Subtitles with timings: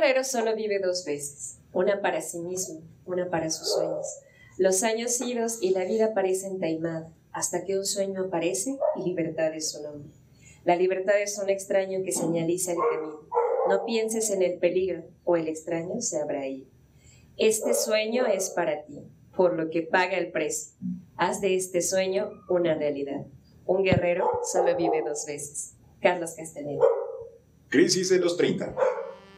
[0.00, 4.06] guerrero solo vive dos veces, una para sí mismo, una para sus sueños.
[4.56, 9.54] Los años idos y la vida parecen taimada, hasta que un sueño aparece y libertad
[9.54, 10.10] es su nombre.
[10.64, 13.20] La libertad es un extraño que señaliza el camino.
[13.68, 16.66] No pienses en el peligro, o el extraño se habrá ido.
[17.36, 19.02] Este sueño es para ti,
[19.36, 20.72] por lo que paga el precio.
[21.16, 23.26] Haz de este sueño una realidad.
[23.66, 25.74] Un guerrero solo vive dos veces.
[26.00, 26.84] Carlos Castaneda.
[27.68, 28.74] Crisis de los 30.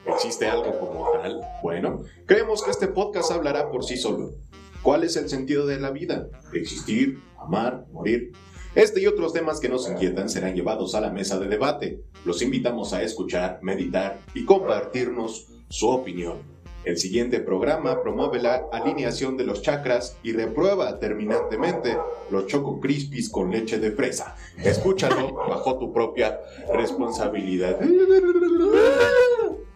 [0.06, 1.40] ¿Existe algo como tal?
[1.62, 4.34] Bueno, creemos que este podcast hablará por sí solo.
[4.82, 6.28] ¿Cuál es el sentido de la vida?
[6.52, 8.32] Existir, amar, morir.
[8.74, 12.00] Este y otros temas que nos inquietan serán llevados a la mesa de debate.
[12.24, 16.38] Los invitamos a escuchar, meditar y compartirnos su opinión.
[16.84, 21.96] El siguiente programa promueve la alineación de los chakras y reprueba terminantemente
[22.30, 24.34] los choco crispies con leche de fresa.
[24.58, 26.40] Escúchalo bajo tu propia
[26.74, 27.78] responsabilidad.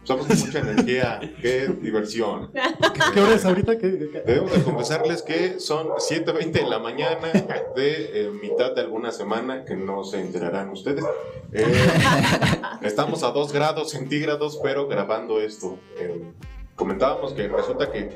[0.06, 2.50] Con mucha energía, qué diversión.
[3.12, 3.76] ¿Qué hora es ahorita?
[3.78, 4.20] ¿Qué, qué- qué?
[4.20, 7.32] Debemos de confesarles que son 7.20 de la mañana
[7.74, 11.04] de eh, mitad de alguna semana, que no se enterarán ustedes.
[11.52, 11.64] Eh,
[12.82, 15.78] estamos a 2 grados centígrados, pero grabando esto.
[15.98, 16.22] Eh,
[16.76, 18.10] comentábamos que resulta que,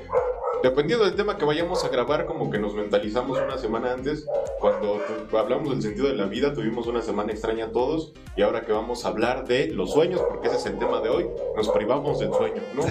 [0.62, 4.26] dependiendo del tema que vayamos a grabar, como que nos mentalizamos una semana antes.
[4.60, 5.00] Cuando
[5.38, 8.12] hablamos del sentido de la vida, tuvimos una semana extraña todos.
[8.36, 11.08] Y ahora que vamos a hablar de los sueños, porque ese es el tema de
[11.08, 12.82] hoy, nos privamos del sueño, ¿no?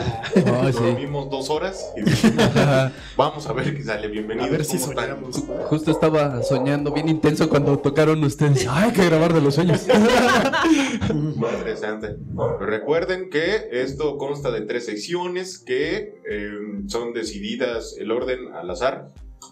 [0.61, 0.83] Ay, sí.
[0.83, 2.49] Dormimos dos horas y dijimos,
[3.17, 4.49] Vamos a ver qué sale, bienvenidos.
[4.49, 5.43] A ver si soñamos.
[5.65, 8.67] Justo estaba soñando bien intenso cuando tocaron ustedes.
[8.69, 9.85] Ay, hay que grabar de los sueños.
[11.13, 12.17] Muy interesante.
[12.59, 19.11] Recuerden que esto consta de tres secciones que eh, son decididas el orden al azar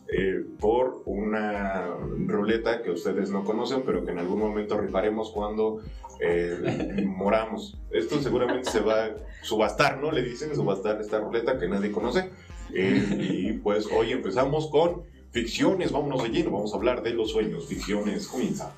[0.09, 1.87] eh, por una
[2.27, 5.81] ruleta que ustedes no conocen, pero que en algún momento rifaremos cuando
[6.21, 7.77] eh, moramos.
[7.91, 10.11] Esto seguramente se va a subastar, ¿no?
[10.11, 12.29] Le dicen subastar esta ruleta que nadie conoce.
[12.73, 17.31] Eh, y pues hoy empezamos con ficciones, vámonos de lleno, vamos a hablar de los
[17.31, 18.73] sueños, ficciones, comienza.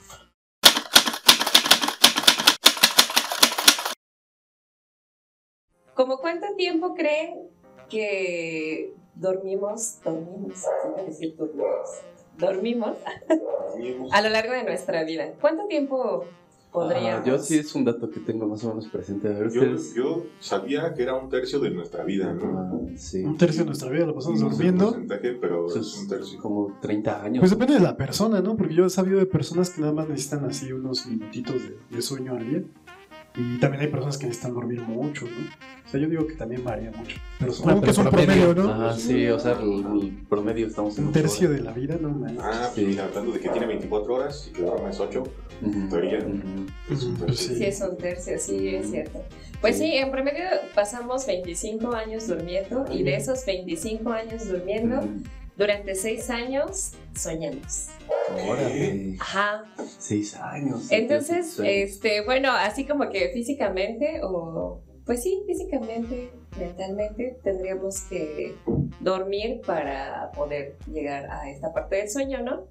[5.93, 7.58] ¿Cómo cuánto tiempo creen
[7.89, 10.63] que dormimos, dormimos,
[11.05, 11.89] decir dormimos,
[12.37, 12.97] dormimos
[14.11, 15.33] a lo largo de nuestra vida?
[15.41, 16.25] ¿Cuánto tiempo
[16.71, 17.21] podríamos?
[17.21, 19.27] Ah, yo sí es un dato que tengo más o menos presente.
[19.27, 19.93] A ver, Yo, ustedes.
[19.95, 22.59] yo sabía que era un tercio de nuestra vida, ¿no?
[22.59, 23.23] Ah, sí.
[23.23, 24.85] Un tercio de nuestra vida lo pasamos No sé el durmiendo.
[24.91, 26.39] porcentaje, pero es un tercio.
[26.39, 27.39] como 30 años.
[27.41, 28.55] Pues depende de la persona, ¿no?
[28.55, 32.01] Porque yo he sabido de personas que nada más necesitan así unos minutitos de, de
[32.01, 32.63] sueño al día.
[33.35, 35.31] Y también hay personas que necesitan dormir mucho, ¿no?
[35.85, 37.17] O sea, yo digo que también varía mucho.
[37.39, 38.69] Pero supongo Ah, que es un promedio, ¿no?
[38.71, 41.59] Ajá, sí, o sea, el, el promedio estamos en Un tercio horas.
[41.59, 42.09] de la vida, ¿no?
[42.09, 42.37] man?
[42.39, 42.85] Ah, Sí.
[42.85, 45.23] mira, hablando de que tiene 24 horas y que duermes 8,
[45.61, 46.19] Ujú, teoría.
[46.19, 46.93] ujú.
[46.93, 47.55] es un Ujú, tercio.
[47.55, 49.23] Sí, es un tercio, sí, es cierto.
[49.61, 50.43] Pues sí, en promedio
[50.75, 55.07] pasamos 25 años durmiendo y de esos 25 años durmiendo, Ujú.
[55.59, 57.89] Durante 6 años soñamos.
[58.47, 59.65] Órale, Ajá.
[59.99, 60.87] seis años.
[60.91, 68.55] Entonces, este, bueno, así como que físicamente o pues sí, físicamente, mentalmente tendríamos que
[68.99, 72.67] dormir para poder llegar a esta parte del sueño, ¿no?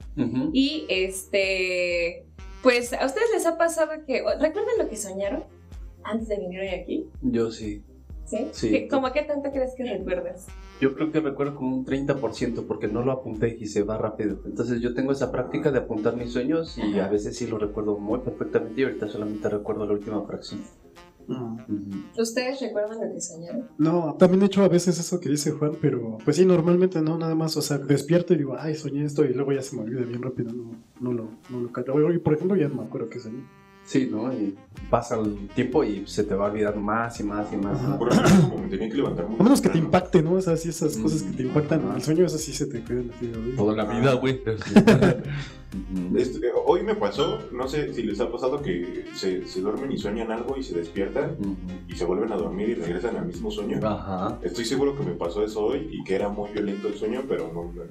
[0.52, 2.24] Y este,
[2.62, 5.44] pues a ustedes les ha pasado que ¿recuerdan lo que soñaron
[6.04, 7.06] antes de venir hoy aquí?
[7.22, 7.82] Yo sí.
[8.24, 8.48] ¿Sí?
[8.52, 8.70] Sí.
[8.70, 10.46] ¿Qué- ¿Cómo qué tanto crees que recuerdas?
[10.80, 14.40] Yo creo que recuerdo como un 30% porque no lo apunté y se va rápido.
[14.44, 17.98] Entonces yo tengo esa práctica de apuntar mis sueños y a veces sí lo recuerdo
[17.98, 20.60] muy perfectamente y ahorita solamente recuerdo la última fracción.
[21.28, 22.18] Mm.
[22.18, 23.68] ¿Ustedes recuerdan lo que soñaron?
[23.76, 27.18] No, también he hecho a veces eso que dice Juan, pero pues sí, normalmente no,
[27.18, 29.82] nada más, o sea, despierto y digo, ay, soñé esto y luego ya se me
[29.82, 33.20] olvida bien rápido, no, no lo, no lo por ejemplo, ya no me acuerdo qué
[33.20, 33.42] soñé.
[33.88, 34.30] Sí, ¿no?
[34.30, 34.54] Y
[34.90, 37.80] pasa el tiempo y se te va olvidando más y más y más.
[37.80, 37.98] Ajá.
[37.98, 40.32] Por ejemplo, como me tenía que levantar muy A menos que te impacte, ¿no?
[40.32, 43.32] O sea, esas cosas que te impactan al sueño, esas sí se te quedan así.
[43.34, 43.56] ¿no?
[43.56, 44.42] Toda la vida, güey.
[46.16, 49.98] Este, hoy me pasó, no sé si les ha pasado que se, se duermen y
[49.98, 51.36] sueñan algo y se despiertan
[51.86, 53.78] y se vuelven a dormir y regresan al mismo sueño.
[53.86, 54.38] Ajá.
[54.42, 57.52] Estoy seguro que me pasó eso hoy y que era muy violento el sueño, pero
[57.52, 57.84] no me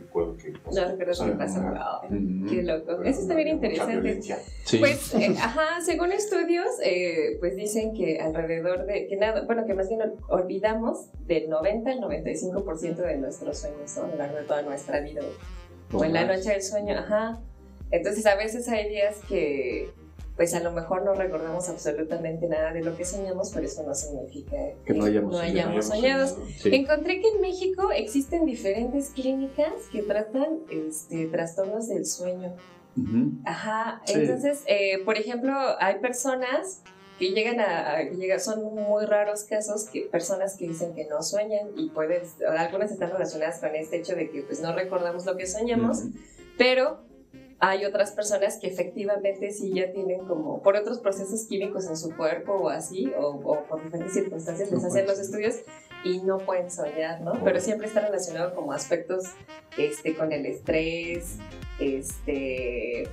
[0.64, 0.82] pasó.
[0.82, 1.60] No recuerdo qué pasó.
[1.60, 2.46] Ujú.
[2.50, 3.04] Qué loco.
[3.04, 4.22] Eso está bien interesante.
[4.64, 4.78] Sí.
[4.78, 9.74] Pues, eh, ajá, según estudios, eh, pues dicen que alrededor de, que nada, bueno, que
[9.74, 14.04] más bien olvidamos del 90 al 95% de nuestros sueños ¿no?
[14.04, 15.22] a lo largo de toda nuestra vida.
[15.94, 17.40] O en la noche del sueño, ajá.
[17.92, 19.90] Entonces, a veces hay días que,
[20.38, 23.94] pues a lo mejor no recordamos absolutamente nada de lo que soñamos, pero eso no
[23.96, 24.56] significa
[24.86, 25.70] Que no hayamos no soñado.
[25.70, 26.28] hayamos soñado.
[26.28, 26.50] soñado.
[26.60, 26.70] Sí.
[26.76, 32.54] Encontré que en México existen diferentes clínicas que tratan este, trastornos del sueño.
[32.96, 33.32] Ujú.
[33.46, 34.14] Ajá, Sí.
[34.16, 36.82] entonces, eh, por ejemplo, hay personas
[37.20, 41.06] que llegan a, a- que llega- son muy raros casos que personas que dicen que
[41.06, 45.26] no sueñan y puedes, algunas están relacionadas con este hecho de que pues no recordamos
[45.26, 46.12] lo que soñamos, Ujú.
[46.60, 47.00] pero
[47.60, 52.16] hay otras personas que efectivamente sí ya tienen como por otros procesos químicos en su
[52.16, 55.56] cuerpo o así, o, o por diferentes circunstancias les hacen los estudios
[56.04, 57.34] y no pueden soñar, ¿no?
[57.44, 59.24] Pero siempre está relacionado como aspectos
[59.78, 61.38] este, con el estrés,
[61.80, 63.08] este...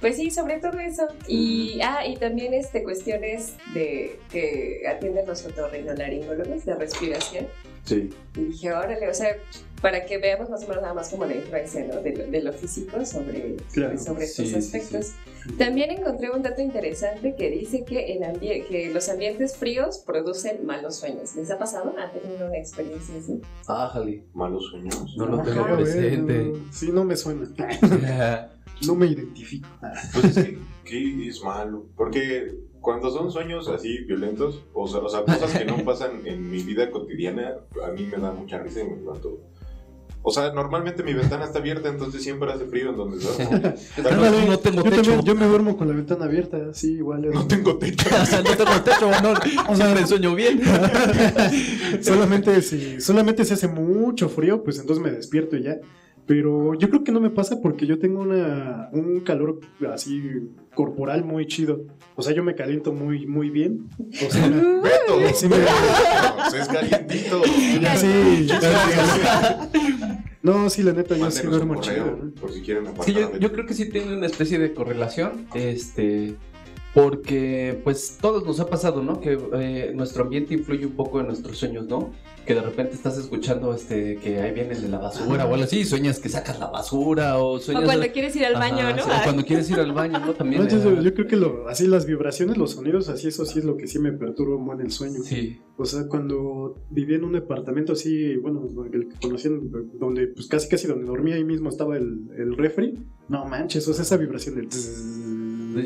[0.00, 1.06] Pues sí, sobre todo eso.
[1.28, 7.46] Y, ah, y también este, cuestiones de que atienden los otorrinolaringólogos de respiración.
[7.84, 8.10] Sí.
[8.36, 9.36] Y dije, órale, o sea,
[9.82, 12.00] para que veamos más o menos nada más como la influencia ¿no?
[12.00, 15.12] de, lo, de lo físico sobre, Claro, sobre estos sí, sí, aspectos.
[15.58, 20.96] También encontré un dato interesante que dice que, el que los ambientes fríos producen malos
[20.96, 21.34] sueños.
[21.34, 21.92] ¿Les ha pasado?
[21.98, 23.40] ¿Han tenido una experiencia así?
[23.66, 24.24] Ájale.
[24.32, 25.16] Malos sueños.
[25.16, 26.44] No lo Ajá, tengo güey, presente.
[26.44, 27.48] no, sí, no me suena.
[28.86, 29.68] No me identifico.
[30.12, 31.86] Pues es que, ¿qué es malo?
[31.96, 36.50] Porque cuando son sueños así violentos, o sea, o sea, cosas que no pasan en
[36.50, 39.38] mi vida cotidiana, a mí me da mucha risa y me levanto.
[40.24, 43.50] O sea, normalmente mi ventana está abierta, entonces siempre hace frío en donde duermo.
[44.46, 45.02] No tengo yo, techo.
[45.02, 47.28] también- yo me duermo con la ventana abierta, sí, igual.
[47.32, 48.08] no tengo techo.
[48.44, 49.34] no tengo techo, no.
[49.72, 50.60] O sea, me sueño bien.
[52.00, 55.76] solamente si solamente si hace mucho frío, pues entonces me despierto y ya.
[56.24, 59.58] Pero yo creo que no me pasa porque yo tengo una, un calor
[59.92, 60.22] así
[60.72, 61.84] corporal muy chido.
[62.14, 63.88] O sea, yo me caliento muy, muy bien.
[64.24, 67.42] O sea, me- Beto, Sí, me- Beto, es calientito.
[67.80, 68.46] ya sí.
[70.42, 72.18] No, sí, la neta, yo sí duermo chido.
[72.20, 72.30] ¿no?
[72.32, 76.34] Por si quieren Sí, yo, creo que sí tiene una especie de correlación, este,
[76.94, 79.20] porque pues todos nos ha pasado, ¿no?
[79.20, 82.10] Que eh, nuestro ambiente influye un poco en nuestros sueños, ¿no?
[82.44, 85.64] Que de repente estás escuchando, este, que ahí viene el de la basura o algo
[85.64, 87.84] así, sueñas que sacas la basura o O sueñas...
[87.84, 89.02] cuando quieres ir al Ajá, baño, ¿no?
[89.04, 90.32] sí, o cuando quieres ir al baño, ¿no?
[90.34, 90.64] También.
[90.64, 93.60] No, yo, eh, yo creo que lo, así las vibraciones, los sonidos, así eso sí
[93.60, 95.22] es lo que sí me perturba un buen el sueño.
[95.22, 95.60] Sí.
[95.76, 100.68] O sea, cuando vivía en un departamento así, bueno, el que conocían, donde pues casi
[100.68, 102.98] casi donde dormía ahí mismo estaba el, el refri,
[103.28, 104.68] no manches, o sea, esa vibración del...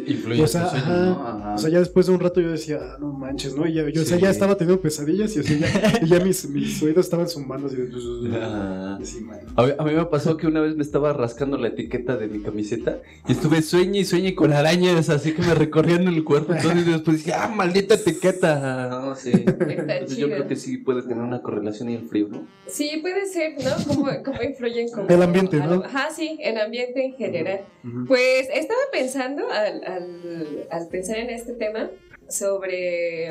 [0.07, 1.13] Influye O sea, ¿no?
[1.13, 1.55] Ajá.
[1.55, 3.69] O sea, ya después de un rato yo decía, ah, no manches, ¿no?
[3.69, 4.23] Y ya, yo, o sea, Sí.
[4.25, 7.69] ya estaba teniendo pesadillas y, o sea, ya, y ya mis, mis oídos estaban zumbando
[7.69, 7.87] así de...
[7.87, 9.39] Man.
[9.55, 12.27] A mí, a mí me pasó que una vez me estaba rascando la etiqueta de
[12.27, 16.53] mi camiseta y estuve sueñe y sueñe con arañas así que me recorrían el cuerpo.
[16.53, 18.91] Entonces después dije, ah, maldita etiqueta.
[19.07, 19.31] No, sí.
[19.83, 22.47] Entonces, yo creo que sí puede tener una correlación y el frío, ¿no?
[22.67, 23.71] Sí, puede ser, ¿no?
[23.87, 25.09] ¿Cómo, cómo influyen como...
[25.09, 25.83] El ambiente, ¿no?
[25.85, 27.61] Ajá, sí, el ambiente en general.
[28.07, 31.91] Pues estaba pensando al, al, al pensar en este tema
[32.29, 33.29] sobre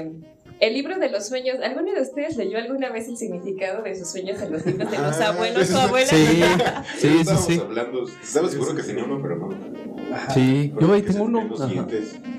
[0.60, 1.58] el libro de los sueños.
[1.64, 4.98] ¿Alguno de ustedes leyó alguna vez el significado de sus sueños en los libros de
[4.98, 6.10] los Ah, abuelos o abuelas?
[6.98, 7.60] Sí, sí, sí.
[7.60, 9.50] hablando, estaba seguro que tenía uno, pero no.
[10.16, 10.34] Ajá.
[10.34, 11.50] Sí, Pero yo ahí tengo uno.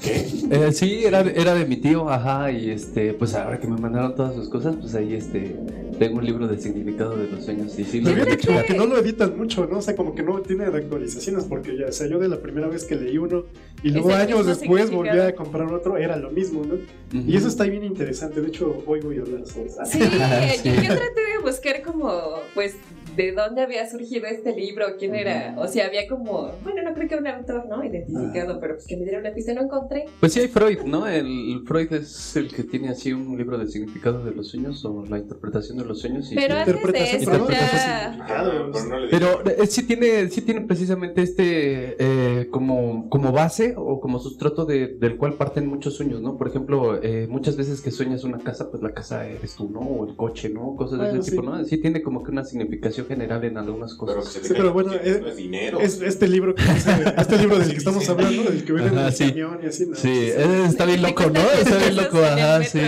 [0.03, 0.25] ¿Qué?
[0.51, 4.15] Eh, sí, era, era de mi tío, ajá, y este, pues ahora que me mandaron
[4.15, 5.57] todas sus cosas, pues ahí este,
[5.99, 8.65] tengo un libro de significado de los sueños y sí, lo como checar.
[8.65, 9.79] que no lo editan mucho, ¿no?
[9.79, 12.69] O sea, como que no tiene actualizaciones, porque ya, o sea, yo de la primera
[12.69, 13.45] vez que leí uno
[13.83, 16.75] y luego años después volví a comprar otro, era lo mismo, ¿no?
[16.75, 17.29] Ujú.
[17.31, 19.85] Y eso está bien interesante, de hecho, hoy voy a hablar sobre eso.
[19.85, 20.09] Sí, Sí.
[20.65, 22.11] Yo, yo traté de buscar como,
[22.55, 22.75] pues,
[23.17, 27.09] de dónde había surgido este libro, quién era, o sea, había como, bueno, no creo
[27.09, 27.85] que un autor, ¿no?
[27.85, 30.07] Identificado, pero pues que me diera una pista, no encontré.
[30.21, 31.07] Pues sí hay Freud, ¿no?
[31.07, 35.05] El Freud es el que tiene así un libro de significado de los sueños o
[35.09, 36.31] la interpretación de los sueños.
[36.33, 36.61] y Pero sí.
[36.61, 38.07] antes de Interpretación, eso pero no ya...
[38.25, 43.33] Ajá, pero no le Pero eh, sí tiene, sí tiene precisamente este eh, como, como
[43.33, 46.37] base o como sustrato de- del cual parten muchos sueños, ¿no?
[46.37, 49.81] Por ejemplo, eh, muchas veces que sueñas una casa, pues la casa eres tú, ¿no?
[49.81, 50.75] O el coche, ¿no?
[50.77, 51.31] Cosas de ese sí.
[51.31, 51.65] tipo, ¿no?
[51.65, 54.25] Sí tiene como que una significación general en algunas cosas.
[54.27, 55.81] Sí, pero bueno, es- no es dinero.
[55.81, 58.11] Es este libro que dice- este libro del que estamos Sí.
[58.11, 59.29] hablando, del que viene en el sí.
[59.29, 59.97] camión y así, ¿no?
[59.97, 61.41] Sí, eh, está bien loco, ¿no?
[61.53, 62.81] Está bien loco, ajá, sí.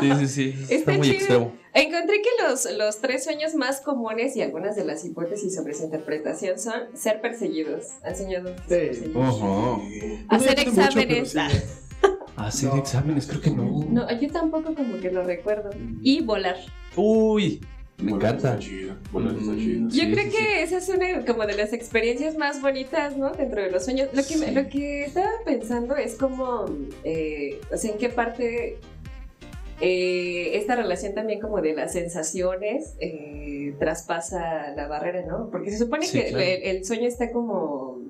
[0.00, 0.54] Sí, sí, sí.
[0.62, 1.14] Está Está muy chido.
[1.18, 1.52] extremo.
[1.76, 5.82] Encontré que los, los tres sueños más comunes y algunas de las hipótesis sobre su
[5.84, 7.86] interpretación son ser perseguidos.
[8.04, 8.54] ¿Han soñado Sí.
[8.68, 9.40] perseguidos?
[10.28, 11.34] Hacer mucho, exámenes.
[12.36, 12.76] Hacer No.
[12.78, 13.84] exámenes, creo que no.
[13.90, 15.70] No, yo tampoco como que lo recuerdo.
[16.02, 16.56] Y volar.
[16.96, 17.60] Uy,
[17.98, 18.56] me encanta.
[18.56, 18.60] Mm.
[18.60, 20.46] Yo Sí, creo sí, que sí.
[20.58, 23.30] esa es una como de las experiencias más bonitas, ¿no?
[23.32, 24.08] Dentro de los sueños.
[24.12, 24.54] Lo que, me- Sí.
[24.54, 26.66] lo que estaba pensando es como,
[27.04, 28.78] eh, o sea, en qué parte
[29.80, 35.50] eh, esta relación también como de las sensaciones eh, traspasa la barrera, ¿no?
[35.50, 36.44] Porque se supone Sí, que claro.
[36.44, 38.00] el, el sueño está como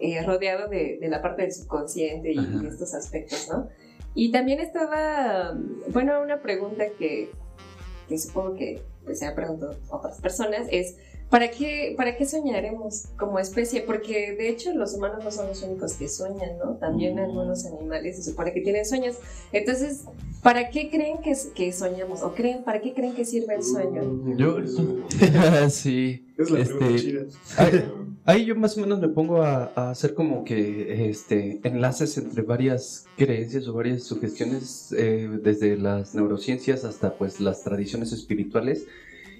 [0.00, 2.62] eh, rodeado de, de la parte del subconsciente y, Ajá.
[2.68, 3.68] estos aspectos, ¿no?
[4.14, 5.56] Y también estaba,
[5.88, 7.28] bueno, una pregunta que,
[8.08, 10.96] que supongo que pues, se han preguntado otras personas es
[11.30, 13.82] ¿Para qué, ¿Para qué soñaremos como especie?
[13.82, 16.76] Porque de hecho los humanos no son los únicos que sueñan, ¿no?
[16.76, 17.18] También Mm.
[17.18, 19.16] algunos animales se supone que tienen sueños.
[19.52, 20.04] Entonces,
[20.42, 22.22] ¿para qué creen que, que soñamos?
[22.22, 24.02] ¿O creen, para qué creen que sirve el sueño?
[24.38, 24.56] Yo,
[25.70, 26.24] sí.
[26.38, 27.26] Es la Este.
[27.56, 27.84] Ahí,
[28.24, 32.42] ahí yo más o menos me pongo a, a hacer como que este enlaces entre
[32.42, 38.86] varias creencias o varias sugestiones eh, desde las neurociencias hasta pues las tradiciones espirituales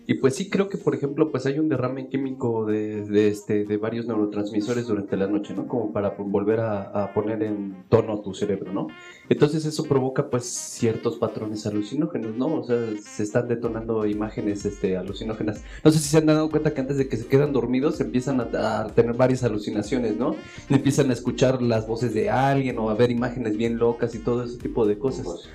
[0.08, 3.66] y pues sí creo que por ejemplo pues hay un derrame químico de, de, este
[3.66, 7.84] de varios neurotransmisores durante la noche no como para pues, volver a, a poner en
[7.90, 8.88] tono tu cerebro no
[9.28, 14.96] entonces eso provoca pues ciertos patrones alucinógenos no o sea se están detonando imágenes este
[14.96, 18.00] alucinógenas no sé si se han dado cuenta que antes de que se quedan dormidos
[18.00, 20.36] empiezan a, a tener varias alucinaciones, ¿no?
[20.68, 24.44] Empiezan a escuchar las voces de alguien o a ver imágenes bien locas y todo
[24.44, 25.48] ese tipo de cosas.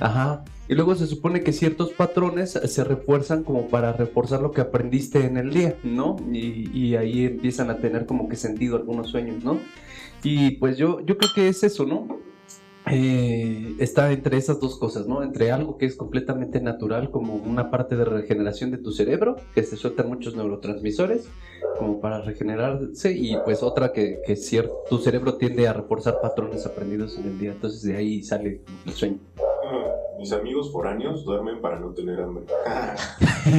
[0.00, 0.44] Ajá.
[0.68, 5.24] Y luego se supone que ciertos patrones se refuerzan como para reforzar lo que aprendiste
[5.24, 6.16] en el día, ¿no?
[6.32, 9.58] Y, y ahí empiezan a tener como que sentido algunos sueños, ¿no?
[10.22, 12.18] Y pues yo, yo creo que es eso, ¿no?
[12.90, 15.22] Eh, está entre esas dos cosas, ¿no?
[15.22, 19.62] Entre algo que es completamente natural, como una parte de regeneración de tu cerebro, que
[19.62, 21.28] se sueltan muchos neurotransmisores,
[21.78, 26.66] como para regenerarse, y pues otra que, que cier- tu cerebro tiende a reforzar patrones
[26.66, 29.18] aprendidos en el día, entonces de ahí sale el sueño.
[30.18, 32.44] Mis amigos foráneos duermen para no tener hambre.
[33.44, 33.50] sí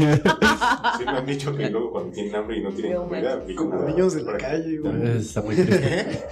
[1.06, 4.24] me han dicho que luego cuando tienen hambre y no tienen comida, Como niños de
[4.24, 5.18] la calle, güey.
[5.18, 6.24] Está muy triste.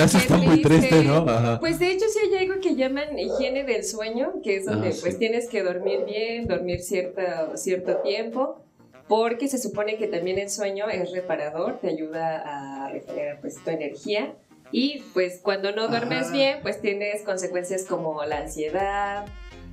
[0.04, 1.04] Eso está muy triste.
[1.04, 1.16] ¿no?
[1.28, 1.58] Ajá.
[1.58, 4.92] Pues de hecho sí hay algo que llaman higiene del sueño, que es donde Ah,
[4.92, 5.00] sí.
[5.02, 8.60] pues tienes que dormir bien, dormir cierta, cierto tiempo,
[9.08, 13.70] porque se supone que también el sueño es reparador, te ayuda a regenerar pues tu
[13.70, 14.34] energía
[14.72, 19.26] y pues cuando no duermes bien pues tienes consecuencias como la ansiedad.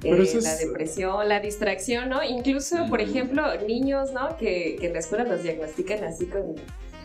[0.03, 2.21] Eh, la es- depresión, la distracción, ¿no?
[2.23, 4.35] Incluso, por ejemplo, niños, ¿no?
[4.37, 6.55] Que, que en la escuela los diagnostican así con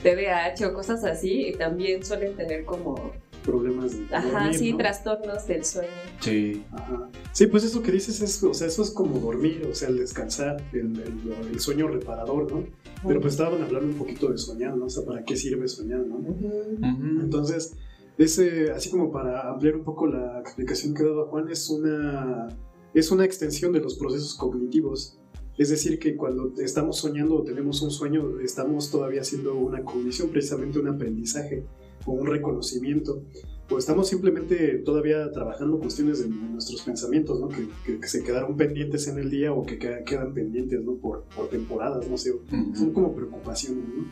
[0.02, 3.12] TDAH o cosas así, y también suelen tener como
[3.45, 4.78] Problemas de Ajá, dormir, sí, ¿no?
[4.78, 5.88] trastornos del sueño.
[6.21, 6.64] Sí.
[6.73, 7.09] Ajá.
[7.33, 9.99] Sí, pues eso que dices es, o sea, eso es como dormir, o sea, el
[9.99, 12.64] descansar, el, el- el sueño reparador, ¿no?
[13.07, 14.87] Pero pues estaban hablando un poquito de soñar, ¿no?
[14.87, 16.17] O sea, ¿para qué sirve soñar, no?
[16.17, 17.21] Ujú.
[17.21, 17.76] Entonces,
[18.19, 22.49] ese, así como para ampliar un poco la explicación que daba Juan, es una,
[22.95, 25.19] es una extensión de los procesos cognitivos.
[25.57, 30.31] Es decir, que cuando estamos soñando o tenemos un sueño, estamos todavía haciendo una cognición,
[30.31, 31.67] precisamente un aprendizaje
[32.07, 33.23] o un reconocimiento.
[33.71, 37.49] O estamos simplemente todavía trabajando cuestiones de, nuestros pensamientos, ¿no?
[37.49, 40.95] Que, que- que se quedaron pendientes en el día o que queda- quedan pendientes, ¿no?
[40.95, 42.33] Por, por temporadas, no sé,
[42.75, 44.07] son como preocupaciones, ¿no?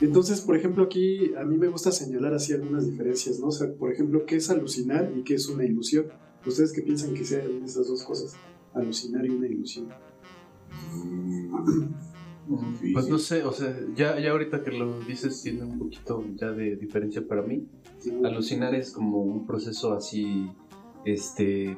[0.00, 3.48] Entonces, por ejemplo, aquí a mí me gusta señalar así algunas diferencias, ¿no?
[3.48, 6.06] O sea, por ejemplo, ¿qué es alucinar y qué es una ilusión?
[6.46, 8.34] ¿Ustedes qué piensan que sean esas dos cosas?
[8.72, 9.88] Alucinar y una ilusión.
[12.80, 13.10] Sí, Pues sí.
[13.10, 16.76] no sé, o sea, ya, ya ahorita que lo dices tiene un poquito ya de
[16.76, 17.66] diferencia para mí.
[18.24, 20.50] Alucinar es como un proceso así,
[21.04, 21.76] este,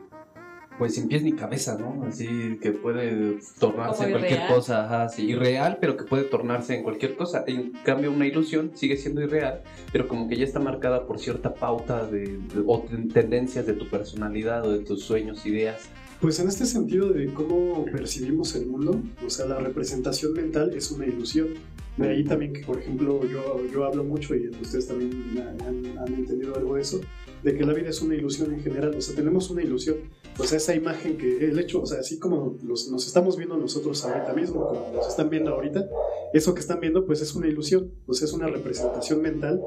[0.78, 2.04] pues sin pies ni cabeza, ¿no?
[2.04, 4.54] Así que puede tornarse en cualquier irreal.
[4.54, 7.44] cosa, ajá, sí, irreal, pero que puede tornarse en cualquier cosa.
[7.46, 11.54] En cambio, una ilusión sigue siendo irreal, pero como que ya está marcada por cierta
[11.54, 15.88] pauta de, de- o ten- tendencias de tu personalidad o de tus sueños, ideas.
[16.20, 20.90] Pues en este sentido de cómo percibimos el mundo, o sea, la representación mental es
[20.90, 21.48] una ilusión.
[21.98, 26.14] De ahí también que, por ejemplo, yo, yo hablo mucho y ustedes también han, han
[26.14, 27.00] entendido algo de eso,
[27.42, 29.96] de que la vida es una ilusión en general, o sea, tenemos una ilusión,
[30.44, 34.04] sea, esa imagen que el hecho, o sea, así como los- nos estamos viendo nosotros
[34.04, 35.88] ahorita mismo, como nos están viendo ahorita,
[36.34, 39.60] eso que están viendo pues es una ilusión, o sea, es una representación mental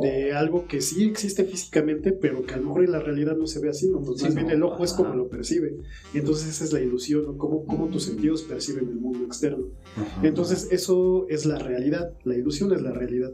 [0.00, 3.46] de algo que sí existe físicamente, pero que a lo mejor en la realidad no
[3.46, 4.00] se ve así, ¿no?
[4.00, 4.40] Pues Sí, más no.
[4.40, 5.76] bien el ojo es como lo percibe.
[6.14, 7.36] Y entonces esa es la ilusión, ¿no?
[7.38, 9.66] Cómo, cómo tus sentidos perciben el mundo externo.
[10.22, 13.32] Entonces eso es la realidad, la ilusión es la realidad.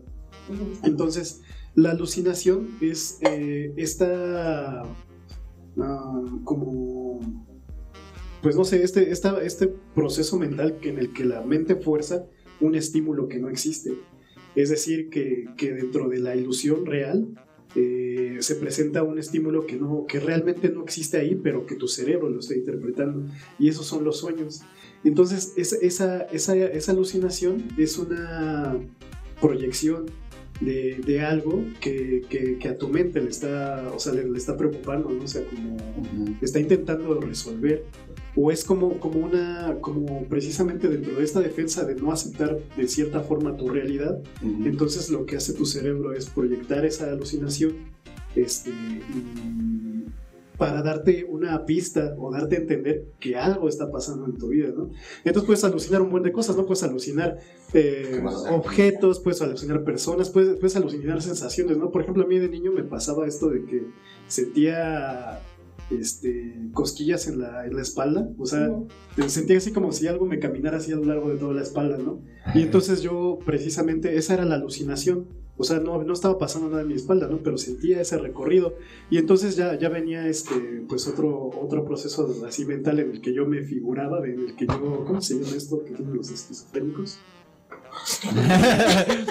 [0.83, 1.41] Entonces
[1.75, 4.83] la alucinación es eh, esta
[5.79, 7.21] ah, como
[8.43, 12.27] pues no sé, este, este proceso mental que en el que la mente fuerza
[12.61, 13.93] un estímulo que no existe.
[14.55, 17.29] Es decir, que, que dentro de la ilusión real
[17.77, 21.87] eh, se presenta un estímulo que, no, que realmente no existe ahí, pero que tu
[21.87, 23.31] cerebro lo está interpretando.
[23.59, 24.63] Y esos son los sueños.
[25.05, 28.79] Entonces, esa, esa, esa alucinación es una
[29.41, 30.07] proyección
[30.61, 34.37] de, de algo que, que- que a tu mente le está, o sea, le, le
[34.39, 35.25] está preocupando, ¿no?
[35.25, 35.77] O sea, como
[36.41, 37.85] está intentando resolver
[38.37, 42.87] o es como, como una como precisamente dentro de esta defensa de no aceptar de
[42.87, 44.21] cierta forma tu realidad
[44.65, 47.73] entonces lo que hace tu cerebro es proyectar esa alucinación
[48.37, 50.05] este y
[50.57, 54.69] para darte una pista o darte a entender que algo está pasando en tu vida,
[54.77, 54.91] ¿no?
[55.25, 56.67] Entonces puedes alucinar un buen de cosas, ¿no?
[56.67, 57.39] Puedes alucinar
[57.73, 61.91] eh, objetos, puedes alucinar personas, puedes, puedes alucinar sensaciones, ¿no?
[61.91, 63.87] Por ejemplo, a mí de niño me pasaba esto de que
[64.27, 65.41] sentía
[65.91, 68.89] este, cosquillas en la, en la espalda, o sea, Ujú.
[69.29, 71.99] sentía así como si algo me caminara así a lo largo de toda la espalda,
[71.99, 72.21] ¿no?
[72.55, 75.27] Y entonces yo, precisamente, esa era la alucinación.
[75.57, 77.43] O sea, no, no estaba pasando nada en mi espalda, ¿no?
[77.43, 78.77] Pero sentía ese recorrido.
[79.11, 80.55] Y entonces ya, ya venía este,
[80.89, 84.67] pues otro, otro proceso así mental en el que yo me figuraba, en el que
[84.67, 87.19] yo, ¿cómo se llama esto que tienen los esquizofrénicos?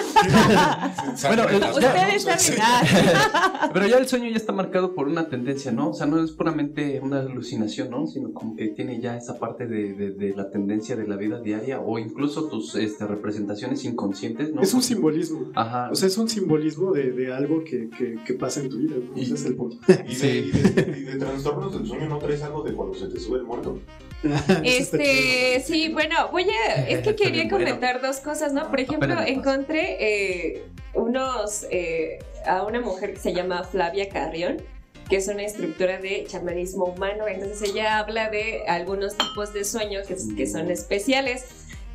[1.26, 2.26] Bueno, eh, Ustedes.
[2.60, 3.70] Ah.
[3.72, 5.90] Pero ya el sueño ya está marcado por una tendencia, ¿no?
[5.90, 8.06] O sea, no es puramente una alucinación, ¿no?
[8.06, 11.40] Sino como que tiene ya esa parte de, de- de la tendencia de la vida
[11.40, 14.60] diaria o incluso tus este, representaciones inconscientes, ¿no?
[14.62, 15.50] Es un simbolismo.
[15.54, 15.88] Ajá.
[15.90, 18.96] O sea, es un simbolismo de, de algo que, que, que pasa en tu vida.
[18.96, 19.16] ¿no?
[19.20, 19.76] Ese es el punto.
[20.06, 20.50] Y de, Sí.
[20.52, 23.38] y de- y de trastornos del sueño, ¿no traes algo de cuando se te sube
[23.38, 23.78] el muerto?
[24.64, 26.86] Este, sí, bueno, voy a.
[26.88, 28.59] Es que quería comentar dos cosas, ¿no?
[28.68, 30.64] Por ejemplo, encontré eh,
[30.94, 31.66] unos.
[31.70, 34.58] eh, a una mujer que se llama Flavia Carrión,
[35.08, 37.26] que es una instructora de chamanismo humano.
[37.28, 41.44] Entonces, ella habla de algunos tipos de sueños que, que son especiales.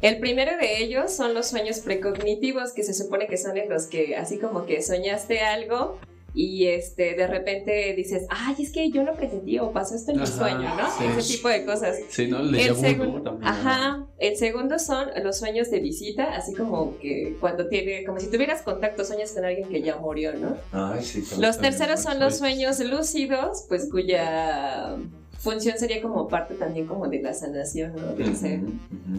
[0.02, 3.88] El primero de ellos son los sueños precognitivos, que se supone que son en los
[3.88, 5.98] que, así como que soñaste algo.
[6.38, 10.20] Y este, de repente dices, ay, es que yo lo presentí o pasó esto en
[10.20, 10.92] mi sueño, ¿no?
[10.98, 11.06] sí.
[11.18, 11.96] Ese tipo de cosas.
[12.10, 12.42] Sí, ¿no?
[12.42, 17.38] El El segundo, También, ajá, el segundo son los sueños de visita, así como que
[17.40, 20.58] cuando tiene, como si tuvieras contacto, sueñas con alguien que ya murió, ¿no?
[20.74, 24.98] Ay, sí, también Los terceros son los sueños lúcidos, pues cuya
[25.38, 28.14] función sería como parte también como de la sanación, ¿no?
[28.14, 28.60] Del ser.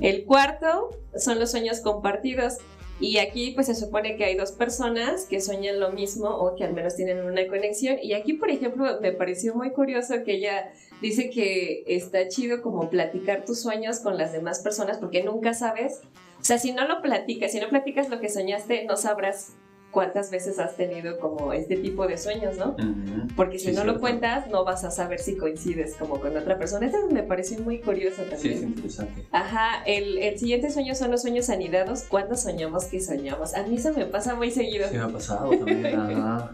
[0.03, 2.59] El cuarto son los sueños compartidos.
[2.99, 6.65] Y aquí pues se supone que hay dos personas que sueñan lo mismo o que
[6.65, 7.99] al menos tienen una conexión.
[8.03, 10.73] Y aquí, por ejemplo, me pareció muy curioso que ella
[11.03, 16.01] dice que está chido como platicar tus sueños con las demás personas porque nunca sabes.
[16.41, 19.53] O sea, si no lo platicas, si no platicas lo que soñaste, no sabrás
[19.97, 22.73] cuántas veces has tenido como este tipo de sueños, ¿no?
[22.79, 23.29] Ujú.
[23.35, 26.59] Porque si Sí, no lo cuentas, no vas a saber si coincides como con otra
[26.59, 26.85] persona.
[26.87, 28.55] Eso me pareció muy curioso Sí, también.
[28.59, 29.27] es interesante.
[29.33, 32.03] Ajá, el, el siguiente sueño son los sueños anidados.
[32.03, 33.55] ¿Cuándo soñamos que soñamos?
[33.55, 34.87] A mí eso me pasa muy seguido.
[34.91, 35.87] Sí, me ha pasado también.
[35.99, 36.51] Ajá.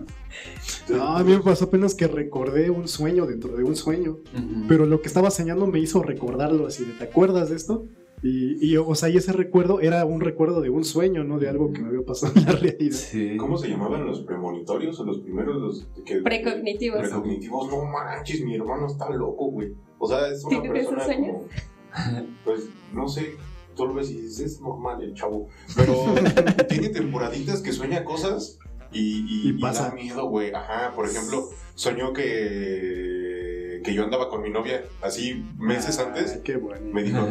[0.89, 4.19] No, a mí me pasó apenas que recordé un sueño dentro de un sueño.
[4.69, 7.89] Pero lo que estaba soñando me hizo recordarlo así de, ¿te acuerdas de esto?
[8.23, 11.49] Y, y, o sea, y ese recuerdo era un recuerdo de un sueño, no de
[11.49, 12.97] algo que me había pasado en la realidad.
[12.97, 13.37] Sí.
[13.37, 17.01] ¿Cómo se llamaban los premonitorios o los primeros los que Precognitivos.
[17.01, 19.73] Precognitivos, no manches, mi hermano está loco, güey.
[19.99, 21.37] O sea, es una ¿Tiene esos persona sueños?
[21.37, 23.35] como- pues no sé,
[23.77, 25.93] tú lo ves y dices, es normal el chavo, pero
[26.69, 28.59] tiene temporaditas que sueña cosas
[28.93, 29.89] y, y, Y y pasa.
[29.89, 30.53] da miedo, güey.
[30.55, 33.12] Ajá, por ejemplo, soñó que,
[33.83, 36.41] que yo andaba con mi novia así meses Ay, antes.
[36.45, 36.87] Qué bueno.
[36.93, 37.27] Me dijo,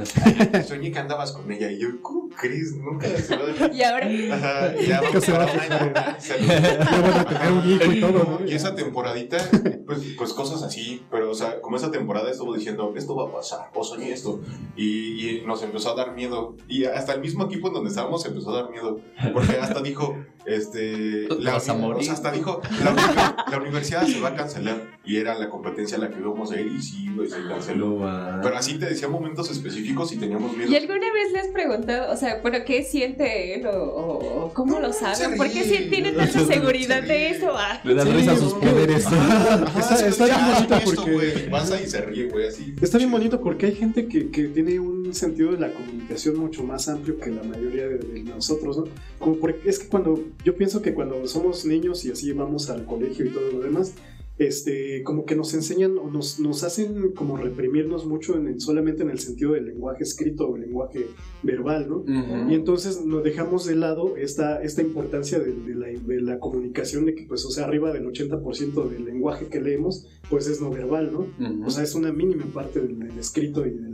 [0.67, 1.71] soñé que andabas con ella.
[1.71, 2.75] Y yo, ¿cómo crees?
[2.75, 5.83] Nunca se va a Y ahora, Ajá, y ya Nunca se va a vamos fijar.
[5.83, 8.47] a Ya van a tener un hijo y todo, ¿no?
[8.47, 9.37] Y esa temporadita,
[9.85, 13.31] pues, pues cosas así, pero o sea, como esa temporada estuvo diciendo, esto va a
[13.31, 14.41] pasar, o soñé esto,
[14.75, 18.25] y, y nos empezó a dar miedo, y hasta el mismo equipo en donde estábamos
[18.25, 18.99] empezó a dar miedo,
[19.33, 22.01] porque hasta dijo, este, Tú te vas a uni- morir.
[22.01, 25.49] o sea, hasta dijo, la, uni- la universidad se va a cancelar, y era la
[25.49, 27.97] competencia a la que íbamos a ir, y sí, güey, se canceló.
[28.41, 30.71] Pero así te decía momentos específicos y teníamos miedo.
[30.71, 34.79] ¿y alguna vez le has preguntado, o sea, bueno, qué siente él o, o- cómo
[34.79, 35.35] lo sabe?
[35.37, 37.51] ¿Por qué si tiene tanta Se seguridad de eso?
[37.55, 37.79] Ah.
[37.83, 39.05] Le dan Sí, risa a sus poderes.
[40.11, 42.73] Está, bien bonito porque pasa y se ríe, güey, así.
[42.81, 46.63] está bien bonito porque hay gente que, que tiene un sentido de la comunicación mucho
[46.63, 48.83] más amplio que la mayoría de, de nosotros, ¿no?
[49.19, 52.85] Como porque es que cuando yo pienso que cuando somos niños y así vamos al
[52.85, 53.93] colegio y todo lo demás,
[54.37, 59.03] este, como que nos enseñan o nos, nos hacen como reprimirnos mucho en, en- solamente
[59.03, 61.05] en el sentido del lenguaje escrito o el lenguaje
[61.43, 61.97] verbal, ¿no?
[61.97, 62.49] Ujú.
[62.49, 67.05] Y entonces nos dejamos de lado esta, esta importancia de, de la, de la comunicación,
[67.05, 70.71] de que, pues, o sea, arriba del 80% del lenguaje que leemos, pues es no
[70.71, 71.19] verbal, ¿no?
[71.19, 71.65] Ujú.
[71.67, 73.90] O sea, es una mínima parte del, del escrito y del,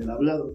[0.00, 0.54] del hablado.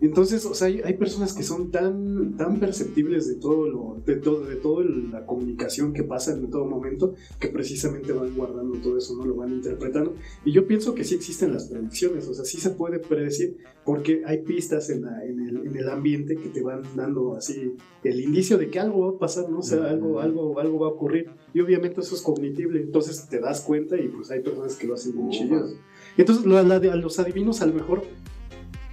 [0.00, 4.16] Entonces, o sea, hay, hay personas que son tan, tan perceptibles de todo lo, de
[4.16, 8.98] todo, de toda la comunicación que pasa en todo momento, que precisamente van guardando todo
[8.98, 10.14] eso, no lo van interpretando.
[10.44, 14.22] Y yo pienso que sí existen las predicciones, o sea, sí se puede predecir, porque
[14.26, 18.20] hay pistas en, la- en el, en el ambiente que te van dando así el
[18.20, 20.90] indicio de que algo va a pasar, no o sea, algo, algo, algo va a
[20.90, 21.30] ocurrir.
[21.54, 24.94] Y obviamente eso es cognitible, entonces te das cuenta y pues hay personas que lo
[24.94, 25.76] hacen muy chidos.
[26.16, 28.02] Entonces, la- a los adivinos a lo mejor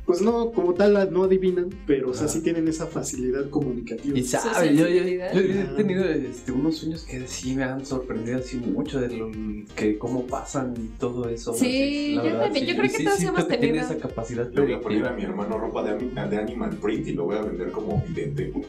[0.10, 4.18] pues no, como tal no adivinan, pero o sea, sí tienen esa facilidad comunicativa.
[4.18, 5.34] Y sabe, yo, yo- sensibilidad.
[5.34, 9.30] yo he tenido este, unos sueños que sí me han sorprendido así mucho de lo
[9.76, 11.54] que cómo pasan y todo eso.
[11.54, 13.78] Sí, la yo verdad, también, yo sí, creo que sí todos siento hemos que tiene
[13.78, 15.94] tenido- esa capacidad Le voy a poner a mi hermano ropa de,
[16.28, 18.52] de Animal Print y lo voy a vender como vidente.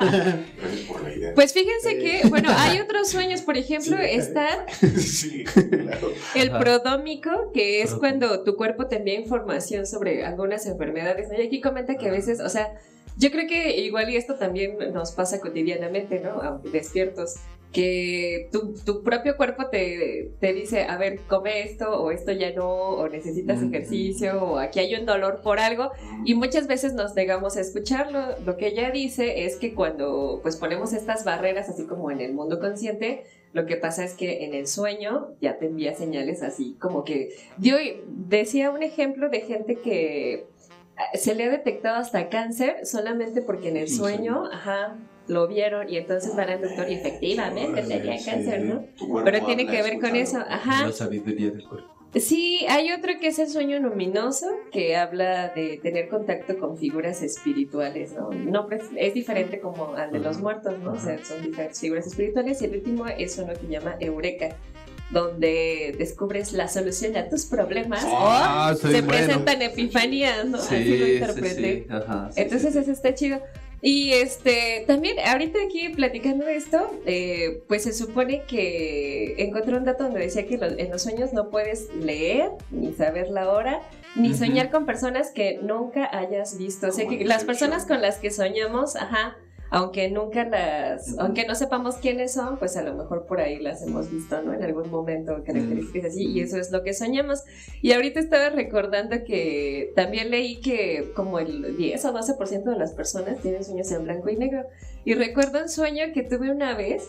[0.00, 1.34] Gracias por la idea.
[1.34, 4.66] Pues fíjense que, bueno, hay otros sueños, por ejemplo, Sí, está
[4.98, 6.10] sí, claro.
[6.34, 6.58] el Ajá.
[6.58, 11.28] prodómico, que es cuando tu cuerpo te envía información sobre algunas enfermedades.
[11.28, 11.38] ¿no?
[11.38, 12.72] Y aquí comenta que a veces, o sea,
[13.16, 16.40] yo creo que igual y esto también nos pasa cotidianamente, ¿no?
[16.42, 17.36] Aunque despiertos,
[17.72, 22.52] que tu, tu propio cuerpo te, te dice, a ver, come esto, o esto ya
[22.52, 25.92] no, o necesitas ejercicio, o aquí hay un dolor por algo,
[26.24, 28.38] y muchas veces nos negamos a escucharlo.
[28.44, 32.32] Lo que ella dice es que cuando pues ponemos estas barreras así como en el
[32.32, 36.76] mundo consciente, lo que pasa es que en el sueño ya te envía señales así
[36.78, 40.46] como que dio decía un ejemplo de gente que
[40.96, 45.88] ah, se le ha detectado hasta cáncer solamente porque en el sueño, ajá, lo vieron
[45.88, 48.84] y entonces van al doctor y efectivamente tenía cáncer, ¿no?
[49.24, 50.86] Pero tiene que ver con eso, ajá.
[50.86, 51.99] La sabiduría del cuerpo.
[52.14, 57.22] Sí, hay otro que es el sueño luminoso, que habla de tener contacto con figuras
[57.22, 58.30] espirituales, ¿no?
[58.30, 60.92] No, es diferente como al de los muertos, ¿no?
[60.94, 62.60] O sea, son diferentes figuras espirituales.
[62.62, 64.56] Y el último es uno que llama Eureka,
[65.12, 69.08] donde descubres la solución a tus problemas Ah, o se bueno.
[69.08, 70.58] presentan epifanías, ¿no?
[70.58, 71.86] Así lo interpreté.
[71.88, 73.40] Sí, Entonces eso está chido.
[73.82, 79.84] Y este, también ahorita aquí platicando de esto, eh, pues se supone que encontré un
[79.84, 83.80] dato donde decía que lo- en los sueños no puedes leer, ni saber la hora,
[84.16, 86.88] ni soñar con personas que nunca hayas visto.
[86.88, 89.36] O sea que las personas con las que soñamos, ajá,
[89.70, 93.82] aunque nunca las, aunque no sepamos quiénes son, pues a lo mejor por ahí las
[93.82, 94.52] hemos visto, ¿no?
[94.52, 97.44] En algún momento, características así, y eso es lo que soñamos.
[97.80, 102.92] Y ahorita estaba recordando que también leí que como el 10 o 12% de las
[102.92, 104.64] personas tienen sueños en blanco y negro.
[105.04, 107.08] Y recuerdo un sueño que tuve una vez.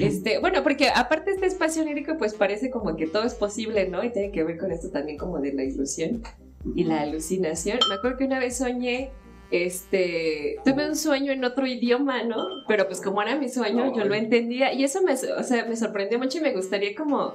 [0.00, 4.02] Este, bueno, porque aparte este espacio onírico pues parece como que todo es posible, ¿no?
[4.04, 6.22] Y tiene que ver con esto también como de la ilusión
[6.74, 7.78] y la alucinación.
[7.88, 9.12] Me acuerdo que una vez soñé,
[9.50, 12.64] este, tuve un sueño en otro idioma, ¿no?
[12.66, 15.76] Pero pues como era mi sueño, yo lo entendía y eso me, o sea, me
[15.76, 17.34] sorprendió mucho y me gustaría como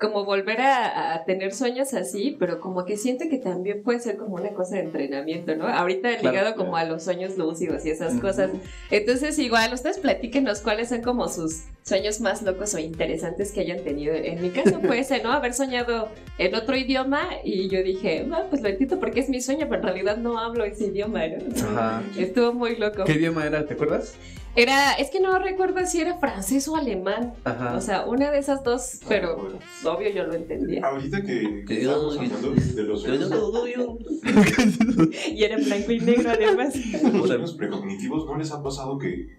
[0.00, 4.16] como volver a, a tener sueños así, pero como que siento que también puede ser
[4.16, 5.68] como una cosa de entrenamiento, ¿no?
[5.68, 8.22] Ahorita Claro, ligado como a los sueños lúcidos y esas Ujú.
[8.22, 8.50] cosas.
[8.90, 13.84] Entonces, igual, ustedes platíquenos cuáles son como sus sueños más locos o interesantes que hayan
[13.84, 14.14] tenido.
[14.14, 15.32] En mi caso puede ser, ¿no?
[15.32, 16.08] Haber soñado
[16.38, 19.82] en otro idioma y yo dije, no, pues lo entiendo porque es mi sueño, pero
[19.82, 21.68] en realidad no hablo ese idioma, ¿no?
[21.68, 22.02] Ajá.
[22.16, 23.04] Estuvo muy loco.
[23.04, 23.66] ¿Qué idioma era?
[23.66, 24.14] ¿Te acuerdas?
[24.56, 27.34] Era, es que no recuerdo si era francés o alemán.
[27.44, 27.76] Ajá.
[27.76, 29.58] O sea, una de esas dos, pero Bueno.
[29.84, 30.84] obvio yo lo entendía.
[30.86, 33.30] Ahorita que, que estamos yo- hablando de los sueños,
[35.32, 36.74] Y era en blanco y negro además.
[37.12, 39.38] los sueños precognitivos, ¿no les ha pasado que,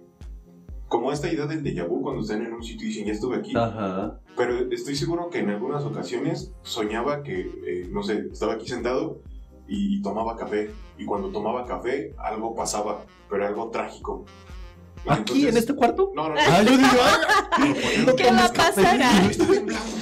[0.88, 3.38] como esta idea del déjà vu, cuando están en un sitio y dicen, ya estuve
[3.38, 4.20] aquí, Ajá.
[4.38, 9.20] pero estoy seguro que en algunas ocasiones soñaba que, eh, no sé, estaba aquí sentado
[9.68, 14.26] y tomaba café, y cuando tomaba café algo pasaba, pero algo trágico.
[15.08, 16.12] ¿Aquí, en este cuarto?
[16.16, 16.42] No, no, no.
[16.42, 17.58] Ah, yo digo, ah,
[18.18, 19.00] ¿Qué va a pasar?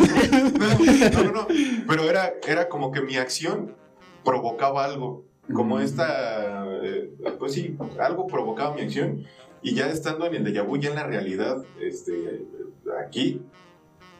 [1.14, 1.48] No, no, no.
[1.88, 3.76] Pero era, era como que mi acción
[4.24, 5.24] provocaba algo.
[5.54, 5.82] Como Mm.
[5.82, 6.66] esta.
[6.84, 9.26] eh, pues sí, algo provocaba mi acción.
[9.62, 12.46] Y ya estando en el déjà vu, ya en la realidad, este,
[13.06, 13.42] aquí,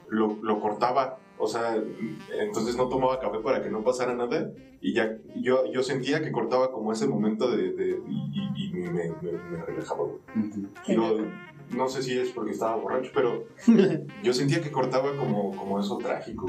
[0.10, 1.18] lo, lo cortaba.
[1.40, 1.82] O sea,
[2.38, 4.52] entonces no tomaba café para que no pasara nada.
[4.82, 7.72] Y ya yo, yo sentía que cortaba como ese momento de.
[7.72, 10.04] de- y, y- y me, me- me relajaba.
[10.96, 11.18] Lo-
[11.76, 13.46] no sé si es porque estaba borracho, pero
[14.24, 16.48] yo sentía que cortaba como, como eso trágico.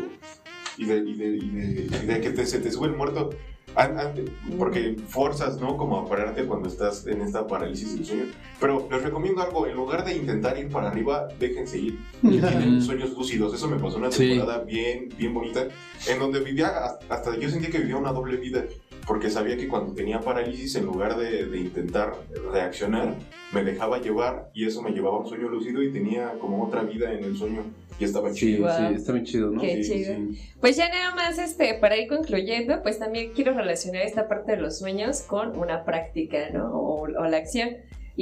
[0.78, 3.30] Y de, y de, y de- y de que te- se te sube el muerto.
[3.76, 4.24] An- an-
[4.58, 5.76] porque forzas, ¿no?
[5.76, 8.24] Como a pararte cuando estás en esta parálisis del sueño.
[8.58, 11.98] Pero les recomiendo algo, en lugar de intentar ir para arriba, déjense ir.
[12.22, 13.54] Y tienen sueños lúcidos.
[13.54, 14.28] Eso me pasó una Sí.
[14.30, 15.68] temporada bien, bien bonita,
[16.08, 16.68] en donde vivía,
[17.08, 18.64] hasta yo sentía que vivía una doble vida.
[19.10, 22.12] Porque sabía que cuando tenía parálisis, en lugar de, de intentar
[22.52, 23.16] reaccionar,
[23.52, 26.84] me dejaba llevar y eso me llevaba a un sueño lúcido y tenía como otra
[26.84, 27.64] vida en el sueño
[27.98, 28.68] y estaba Sí, chido.
[28.68, 28.88] Wow.
[28.90, 29.60] sí, está bien chido, ¿no?
[29.60, 30.14] Qué Sí, chido.
[30.14, 30.52] sí.
[30.60, 34.58] Pues ya nada más, este, para ir concluyendo, pues también quiero relacionar esta parte de
[34.62, 36.72] los sueños con una práctica, ¿no?
[36.72, 37.70] O, o la acción.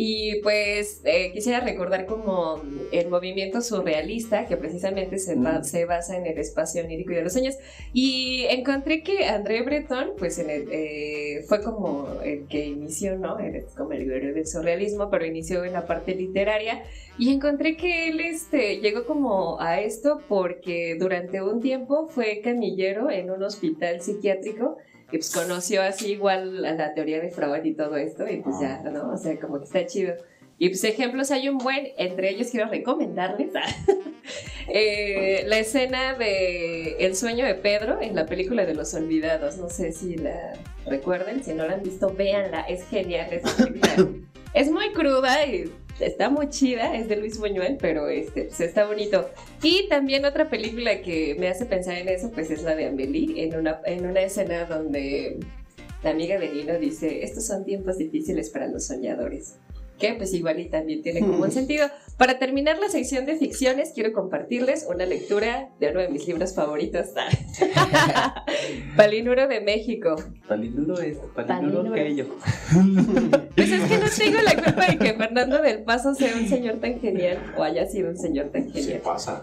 [0.01, 6.17] Y pues eh, quisiera recordar como el movimiento surrealista, que precisamente se, ba- se basa
[6.17, 7.57] en el espacio onírico y de los sueños.
[7.93, 13.39] Y encontré que André Breton, pues en el, eh, fue como el que inició, ¿no?
[13.77, 16.85] Como el gurú del surrealismo, pero inició en la parte literaria.
[17.19, 23.11] Y encontré que él este, llegó como a esto porque durante un tiempo fue camillero
[23.11, 24.77] en un hospital psiquiátrico
[25.11, 28.57] Y pues conoció así igual a la teoría de Freud y todo esto, y pues
[28.61, 29.13] ya, ¿no?
[29.13, 30.15] O sea, como que está chido.
[30.59, 33.51] Y pues ejemplos hay un buen, entre ellos quiero recomendarles
[34.69, 39.57] eh, la escena de El sueño de Pedro en la película de los olvidados.
[39.57, 44.09] No sé si la recuerden, si no la han visto, véanla, es genial película.
[44.53, 48.87] es muy cruda y está muy chida, es de Luis Buñuel, pero este, pues está
[48.87, 49.29] bonito.
[49.63, 53.45] Y también otra película que me hace pensar en eso, pues es la de Amelie,
[53.45, 55.39] en una, en una escena donde
[56.03, 59.57] la amiga de Nino dice, estos son tiempos difíciles para los soñadores
[59.99, 61.89] que pues igual y también tiene como un sentido.
[62.17, 66.55] Para terminar la sección de ficciones, quiero compartirles una lectura de uno de mis libros
[66.55, 67.09] favoritos.
[68.97, 70.17] Palinuro de México.
[70.49, 72.27] Palinuro esto, palinuro, aquello.
[73.55, 76.81] Pues es que no tengo la culpa de que Fernando del Paso sea un señor
[76.81, 78.99] tan genial o haya sido un señor tan genial.
[78.99, 79.43] Se pasa.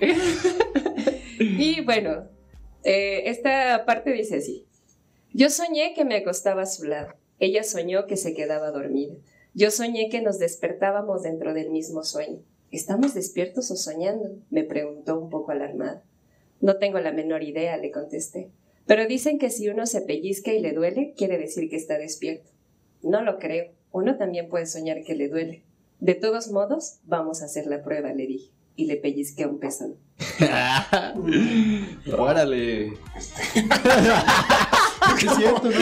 [1.38, 2.28] y bueno,
[2.84, 4.66] eh, esta parte dice así.
[5.32, 7.08] Yo soñé que me acostaba a su lado.
[7.38, 9.14] Ella soñó que se quedaba dormida.
[9.56, 12.42] Yo soñé que nos despertábamos dentro del mismo sueño.
[12.70, 14.28] ¿Estamos despiertos o soñando?
[14.50, 16.02] me preguntó un poco alarmada.
[16.60, 18.50] No tengo la menor idea, le contesté.
[18.84, 22.50] Pero dicen que si uno se pellizca y le duele, quiere decir que está despierto.
[23.02, 23.72] No lo creo.
[23.92, 25.62] Uno también puede soñar que le duele.
[26.00, 28.50] De todos modos, vamos a hacer la prueba, le dije.
[28.76, 29.96] Y le pellizqué un pezón.
[32.18, 32.88] ¡Órale!
[35.24, 35.78] es cierto, no,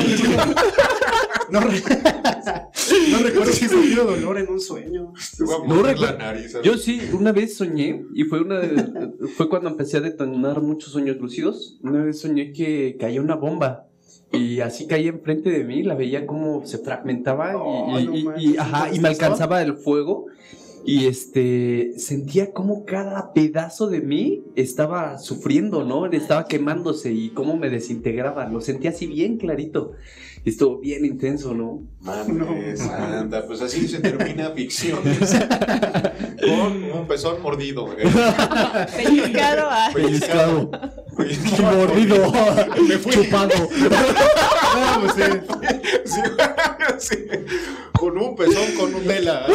[1.50, 5.12] no, no, recuerdo si he sentido dolor en un sueño.
[5.66, 6.18] No recuerdo.
[6.62, 8.60] Yo sí, una vez soñé, y fue una
[9.36, 11.78] fue cuando empecé a detonar muchos sueños lúcidos.
[11.82, 13.88] Una vez soñé que caía una bomba.
[14.32, 17.54] Y así caía enfrente de mí, la veía como se fragmentaba
[18.00, 20.26] y, y, ajá, y me alcanzaba el fuego.
[20.86, 26.04] Y este, sentía como cada pedazo de mí estaba sufriendo, ¿no?
[26.06, 28.46] Estaba quemándose y cómo me desintegraba.
[28.48, 29.92] Lo sentía así bien clarito.
[30.44, 31.82] Estuvo bien intenso, ¿no?
[32.00, 35.00] Madre santa, pues así se termina ficción.
[36.42, 37.96] Con un pezón mordido.
[38.96, 39.68] Pellizcado.
[39.70, 39.90] Ah.
[39.94, 40.70] Pellizcado.
[41.16, 41.76] Pellizcado.
[41.78, 42.32] Mordido.
[42.86, 43.12] Me fui.
[43.12, 43.52] Chupado.
[45.16, 45.22] sí,
[46.98, 47.14] sí,
[47.98, 49.46] Con un pezón con Nutella.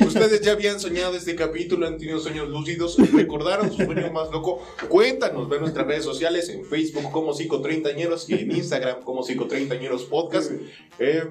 [0.00, 4.62] Ustedes ya habían soñado este capítulo, han tenido sueños lúcidos, recordaron su sueño más loco.
[4.88, 10.52] Cuéntanos, ve nuestras redes sociales, en Facebook como Psicotreintañeros y en Instagram como Psicotreintañeros Podcast.
[10.98, 11.24] Eh,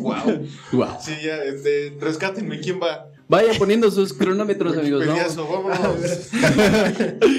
[0.00, 0.46] wow.
[0.72, 0.88] wow.
[1.00, 3.08] Sí, ya, este, rescátenme, ¿quién va?
[3.28, 5.06] Vaya poniendo sus cronómetros, amigos.
[5.06, 5.46] ¿no?
[5.46, 6.00] vámonos.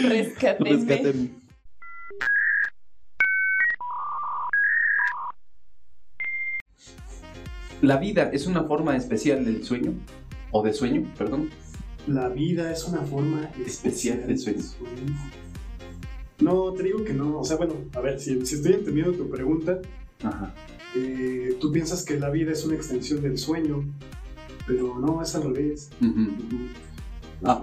[0.09, 0.69] Rescátenme.
[0.71, 1.42] Rescátenme.
[7.83, 9.91] ¿La vida es una forma especial del sueño?
[10.51, 11.49] ¿O de sueño, perdón?
[12.07, 14.63] La vida es una forma especial del sueño.
[16.39, 17.39] No, te digo que no.
[17.39, 19.81] O sea, bueno, a ver, si, estoy entendiendo tu pregunta,
[20.95, 23.83] eh, tú piensas que la vida es una extensión del sueño,
[24.65, 25.89] pero no, es al revés.
[27.43, 27.61] Ah,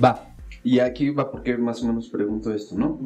[0.00, 0.35] va.
[0.66, 2.98] Y aquí va porque más o menos pregunto esto, ¿no?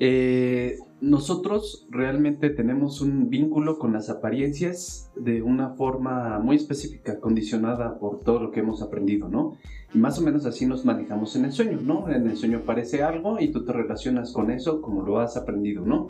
[0.00, 8.00] eh, nosotros realmente tenemos un vínculo con las apariencias de una forma muy específica, condicionada
[8.00, 9.56] por todo lo que hemos aprendido, ¿no?
[9.94, 12.08] Y más o menos así nos manejamos en el sueño, ¿no?
[12.08, 15.86] En el sueño aparece algo y tú te relacionas con eso como lo has aprendido,
[15.86, 16.08] ¿no?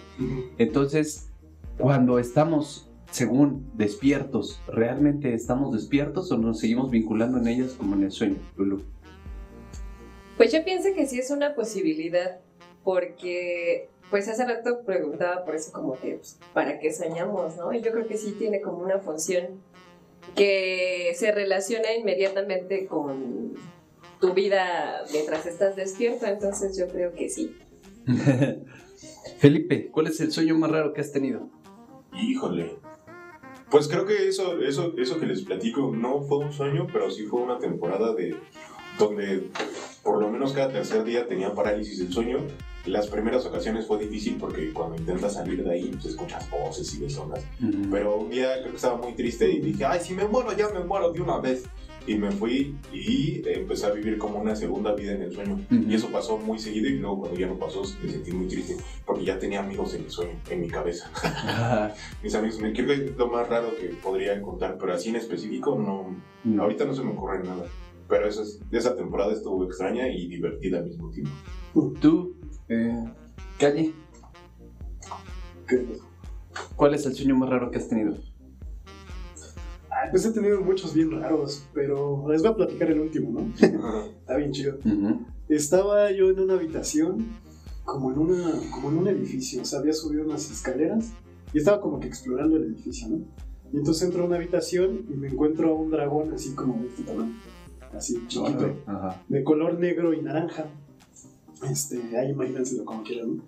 [0.57, 1.31] Entonces,
[1.77, 8.05] cuando estamos, según despiertos, ¿realmente estamos despiertos o nos seguimos vinculando en ellas como en
[8.05, 8.96] el sueño, Lulu?
[10.37, 12.41] Pues yo pienso que sí es una posibilidad,
[12.85, 17.73] porque pues hace rato preguntaba por eso como que, pues, ¿para qué soñamos, no?
[17.73, 19.61] Y yo creo que sí tiene como una función
[20.35, 23.55] que se relaciona inmediatamente con
[24.21, 27.57] tu vida mientras estás despierto, entonces yo creo que sí.
[29.39, 31.49] Felipe, ¿cuál es el sueño más raro que has tenido?
[32.15, 32.77] Híjole.
[33.71, 37.25] Pues creo que eso, eso, eso que les platico no fue un sueño, pero sí
[37.25, 38.37] fue una temporada de
[38.99, 39.51] donde
[40.03, 42.47] por lo menos cada tercer día tenía parálisis del sueño
[42.87, 47.01] las primeras ocasiones fue difícil porque cuando intentas salir de ahí, pues escuchas voces y
[47.01, 47.21] ves
[47.91, 50.69] Pero un día creo que estaba muy triste y dije, ay, si me muero, ya
[50.69, 51.65] me muero de una vez.
[52.09, 55.61] Y me fui y empecé a vivir como una segunda vida en el sueño.
[55.69, 58.77] Y eso pasó muy seguido y luego cuando ya no pasó me sentí muy triste
[59.05, 61.11] porque ya tenía amigos en el sueño, en mi cabeza.
[62.23, 65.17] Mis amigos, me creo que es lo más raro que podría contar, pero así en
[65.17, 67.65] específico no, ahorita no se me ocurre nada.
[68.09, 71.33] Pero esa, esa temporada estuvo extraña y divertida al mismo tiempo.
[72.01, 72.37] ¿Tú
[72.69, 73.05] eh,
[73.59, 73.93] Calle.
[76.77, 78.17] ¿Cuál es el sueño más raro que has tenido?
[80.11, 83.53] pues he tenido muchos bien raros, pero les voy a platicar el último, ¿no?
[84.21, 84.79] Está bien chido.
[85.49, 87.27] Estaba yo en una habitación
[87.85, 91.13] como en, una, como en un edificio, o sea, había subido unas escaleras
[91.53, 93.17] y estaba como que explorando el edificio, ¿no?
[93.73, 96.89] Y entonces entro a una habitación y me encuentro a un dragón así como de
[96.89, 97.35] este tamaño,
[97.95, 99.23] así chiquito, Ajá.
[99.29, 100.67] de color negro y naranja.
[101.71, 103.43] Este, ahí imagínenselo como quieran, ¿no?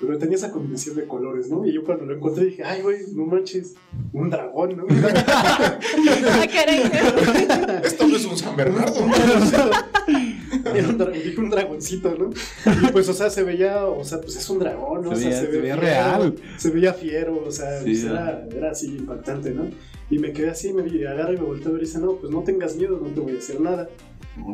[0.00, 1.64] Pero tenía esa combinación de colores, ¿no?
[1.64, 3.74] Y yo cuando lo encontré dije, ay, güey, no manches,
[4.12, 4.84] un dragón, ¿no?
[5.26, 5.78] Ah.
[7.84, 8.94] Esto no es un San Bernardo.
[10.74, 12.30] Era un, dra- dije un dragoncito, ¿no?
[12.82, 15.10] Y pues, o sea, se veía, o sea, pues es un dragón, ¿no?
[15.10, 16.34] Se o sea, veía- se ve veía fiero, real.
[16.58, 18.12] Se veía fiero, o sea, Sí, pues, ¿no?
[18.12, 19.64] era, era así impactante, ¿no?
[20.10, 22.30] Y me quedé así, me agarra y me volteé a ver y dice, no, pues
[22.32, 23.88] no tengas miedo, no te voy a hacer nada.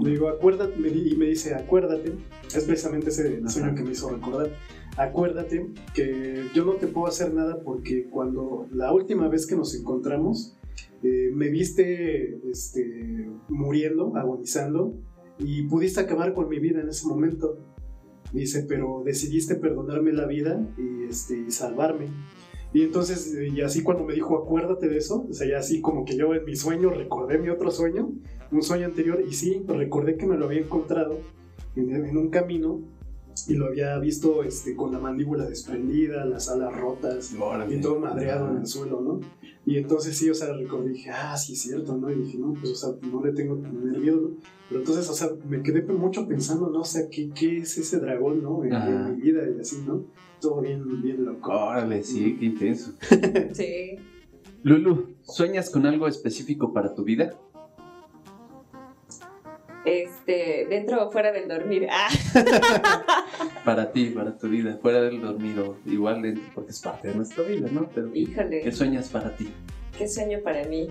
[0.02, 2.12] Le digo, acuérdate, me di- y me dice, acuérdate,
[2.54, 4.50] es precisamente ese sueño que me hizo recordar.
[4.96, 9.74] Acuérdate que yo no te puedo hacer nada porque cuando la última vez que nos
[9.74, 10.56] encontramos,
[11.02, 14.94] eh, me viste este, muriendo, agonizando,
[15.38, 17.58] y pudiste acabar con mi vida en ese momento.
[18.32, 22.06] Dice, pero decidiste perdonarme la vida y, este, y salvarme.
[22.72, 25.80] Y entonces, eh, y así cuando me dijo, acuérdate de eso, o sea, ya así
[25.80, 28.12] como que yo en mi sueño recordé mi otro sueño,
[28.52, 31.18] un sueño anterior, y sí, recordé que me lo había encontrado
[31.76, 32.80] en, en un camino
[33.48, 37.76] y lo había visto este, con la mandíbula desprendida, las alas rotas Órale.
[37.76, 39.20] y todo madreado en el suelo, ¿no?
[39.66, 42.10] Y entonces sí, o sea, recordé, dije, ah, sí, es cierto, ¿no?
[42.10, 44.30] Y dije, no, pues, o sea, no le tengo tener miedo, ¿no?
[44.68, 46.80] Pero entonces, o sea, me quedé mucho pensando, ¿no?
[46.80, 48.64] O sea, ¿qué, qué es ese dragón, ¿no?
[48.64, 50.04] En, en mi vida y así, ¿no?
[50.40, 51.52] Todo bien, bien loco.
[51.52, 52.92] Órale, sí, qué intenso.
[53.52, 53.96] Sí.
[54.62, 57.34] Lulu, ¿sueñas con algo específico para tu vida?
[59.84, 61.86] Este, dentro o fuera del dormir.
[61.90, 62.08] Ah,
[63.64, 67.44] Para ti, para tu vida, fuera del dormido, igual dentro, porque es parte de nuestra
[67.44, 67.88] vida, ¿no?
[67.94, 69.50] Pero, ¿qué híjole, sueñas para ti?
[69.96, 70.88] qué sueño para mí.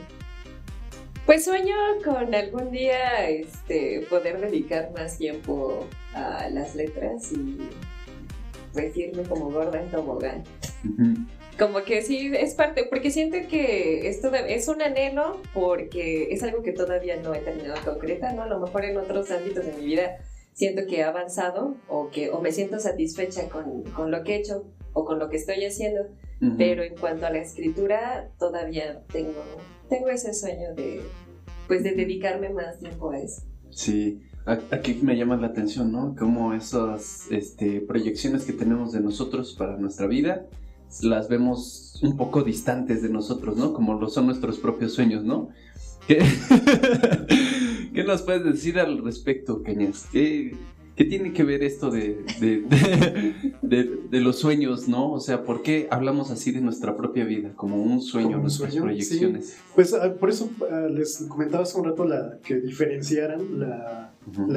[1.26, 5.86] Pues sueño con algún día este, poder dedicar más tiempo
[6.16, 7.58] a las letras y
[8.82, 10.44] pues irme como gorda en tobogán.
[10.84, 11.26] Ujú.
[11.58, 16.64] Como que sí, es parte, porque siento que esto es un anhelo porque es algo
[16.64, 18.44] que todavía no he terminado de concretar, ¿no?
[18.44, 20.18] A lo mejor en otros ámbitos de mi vida
[20.54, 24.38] siento que he avanzado o que o me siento satisfecha con, con lo que he
[24.38, 26.04] hecho o con lo que estoy haciendo,
[26.42, 26.56] Ujú.
[26.58, 29.44] pero en cuanto a la escritura todavía tengo,
[29.90, 31.02] tengo ese sueño de,
[31.68, 33.42] pues de dedicarme más tiempo a eso.
[33.70, 36.16] Sí, aquí me llama la atención, ¿no?
[36.18, 40.46] Cómo esas este, proyecciones que tenemos de nosotros para nuestra vida
[41.02, 43.74] las vemos un poco distantes de nosotros, ¿no?
[43.74, 45.50] Como lo son nuestros propios sueños, ¿no?
[46.08, 46.20] ¿Qué,
[47.94, 50.08] ¿Qué nos puedes decir al respecto, Cañas?
[50.12, 50.56] ¿Qué,
[51.00, 55.12] qué tiene que ver esto de, de, de- de- de los sueños, ¿no?
[55.14, 57.54] O sea, ¿por qué hablamos así de nuestra propia vida?
[57.56, 59.58] Como un sueño, Como nuestras sueño, proyecciones.
[59.76, 64.14] Pues ah, por eso ah, les comentaba hace un rato la, que diferenciaran la,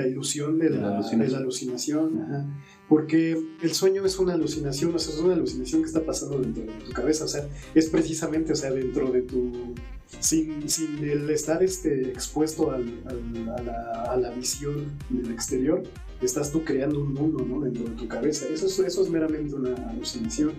[0.09, 2.27] ilusión de la, La alucinación.
[2.29, 2.47] la
[2.89, 6.65] porque el sueño es una alucinación, o sea, es una alucinación que está pasando dentro
[6.65, 9.75] de tu cabeza, o sea, es precisamente, o sea, dentro de tu...
[10.21, 15.83] Sin, sin el estar este, expuesto al- al- a, la, a la visión del exterior,
[16.27, 17.61] estás tú creando un mundo ¿no?
[17.61, 18.47] dentro de tu cabeza.
[18.53, 20.53] Eso es, eso es meramente una alucinación.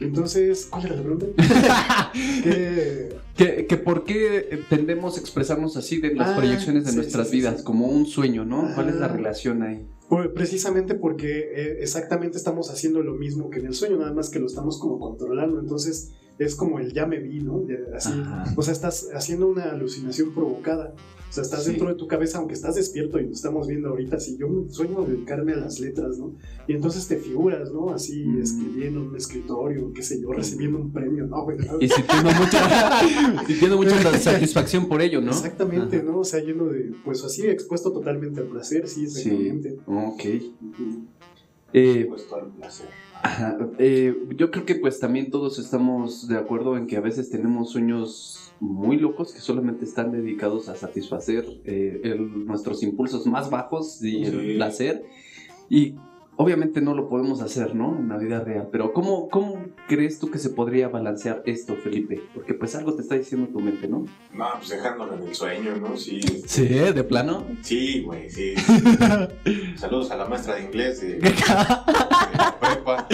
[0.00, 1.26] Entonces, ¿cuál era la pregunta?
[2.42, 6.96] ¿Qué, Que, que por qué tendemos a expresarnos así de las Ah, proyecciones de sí,
[6.96, 7.64] nuestras sí, vidas, sí.
[7.64, 8.70] como un sueño, ¿no?
[8.74, 9.08] ¿Cuál es la Ah.
[9.16, 9.86] relación ahí?
[10.08, 14.28] Pues precisamente porque eh, exactamente estamos haciendo lo mismo que en el sueño, nada más
[14.28, 15.60] que lo estamos como controlando.
[15.60, 17.64] Entonces es como el ya me vi, ¿no?
[17.94, 18.10] Así,
[18.56, 20.94] o sea, estás haciendo una alucinación provocada.
[21.28, 21.70] O sea, estás Sí.
[21.70, 24.18] dentro de tu cabeza, aunque estás despierto y lo estamos viendo ahorita.
[24.18, 26.34] Si yo sueño dedicarme a las letras, ¿no?
[26.66, 27.90] Y entonces te figuras, ¿no?
[27.90, 28.40] Así Mm.
[28.42, 31.44] escribiendo en un escritorio, qué sé yo, recibiendo un premio, ¿no?
[31.44, 31.58] güey?
[31.78, 33.00] Y sintiendo mucha,
[33.46, 35.30] sintiendo mucha satisfacción por ello, ¿no?
[35.30, 36.06] Exactamente, Ajá.
[36.06, 36.18] ¿no?
[36.20, 39.28] O sea, lleno de, pues así, expuesto totalmente al placer, sí, Sí.
[39.28, 39.76] exactamente.
[39.86, 40.24] Ok.
[40.62, 41.04] Ujú.
[41.72, 42.88] Eh, Puesto al placer.
[43.22, 47.28] Ajá, eh, yo creo que pues también todos estamos de acuerdo en que a veces
[47.30, 53.50] tenemos sueños muy locos que solamente están dedicados a satisfacer eh, el- nuestros impulsos más
[53.50, 55.04] bajos y el placer.
[55.68, 55.94] Y
[56.40, 57.98] obviamente no lo podemos hacer, ¿no?
[57.98, 58.70] En la vida real.
[58.72, 62.22] Pero ¿cómo, ¿cómo crees tú que se podría balancear esto, Felipe?
[62.32, 64.06] Porque pues algo te está diciendo tu mente, ¿no?
[64.32, 65.98] No, pues dejándolo en el sueño, ¿no?
[65.98, 67.44] Sí, Sí, de plano.
[67.60, 68.54] sí, güey, sí.
[69.76, 73.06] Saludos a la maestra de inglés de, de la prepa.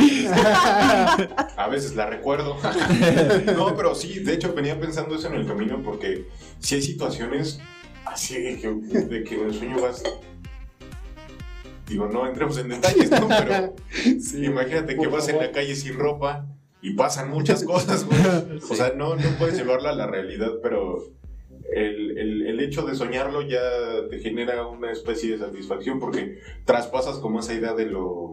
[1.57, 2.57] A veces la recuerdo.
[3.57, 6.27] No, pero sí, de hecho venía pensando eso en el camino porque
[6.61, 7.59] sí hay situaciones
[8.05, 10.03] así de que, de que en el sueño vas...
[11.89, 13.29] Digo, no entremos en detalles, ¿no?
[13.29, 13.75] Pero
[14.21, 16.47] Sí, imagínate que vas en la calle sin ropa
[16.83, 18.19] y pasan muchas cosas, güey.
[18.71, 20.99] O sea, no, no puedes llevarla a la realidad, pero
[21.75, 23.61] el, el- el hecho de soñarlo ya
[24.11, 28.33] te genera una especie de satisfacción porque traspasas como esa idea de lo,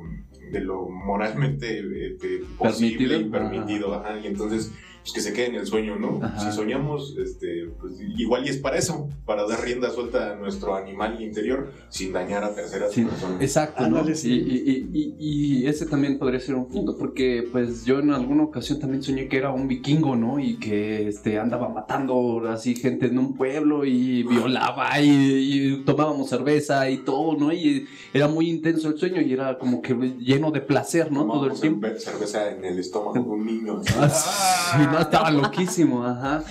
[0.52, 3.94] de lo moralmente este, posible y Permitido.
[3.96, 4.72] Ajá, y entonces,
[5.04, 6.20] pues que se quede en el sueño, ¿no?
[6.24, 6.40] Ajá.
[6.40, 10.76] Si soñamos, este, pues igual y es para eso, para dar rienda suelta a nuestro
[10.76, 13.42] animal interior sin dañar a terceras Sí, personas.
[13.42, 14.02] Exacto, ¿no?
[14.10, 18.12] Y, y- y- y- y ese también podría ser un punto, porque pues yo en
[18.12, 20.40] alguna ocasión también soñé que era un vikingo, ¿no?
[20.40, 26.30] Y que este, andaba matando así gente en un pueblo y violaba y, y tomábamos
[26.30, 27.52] cerveza y todo, ¿no?
[27.52, 31.26] Y era muy intenso el sueño y era como que lleno de placer, ¿no?
[31.26, 31.86] Todo el tiempo.
[31.88, 33.82] cerve- cerveza en el estómago de un niño.
[33.98, 36.44] Ah, sí, no, estaba loquísimo, ajá.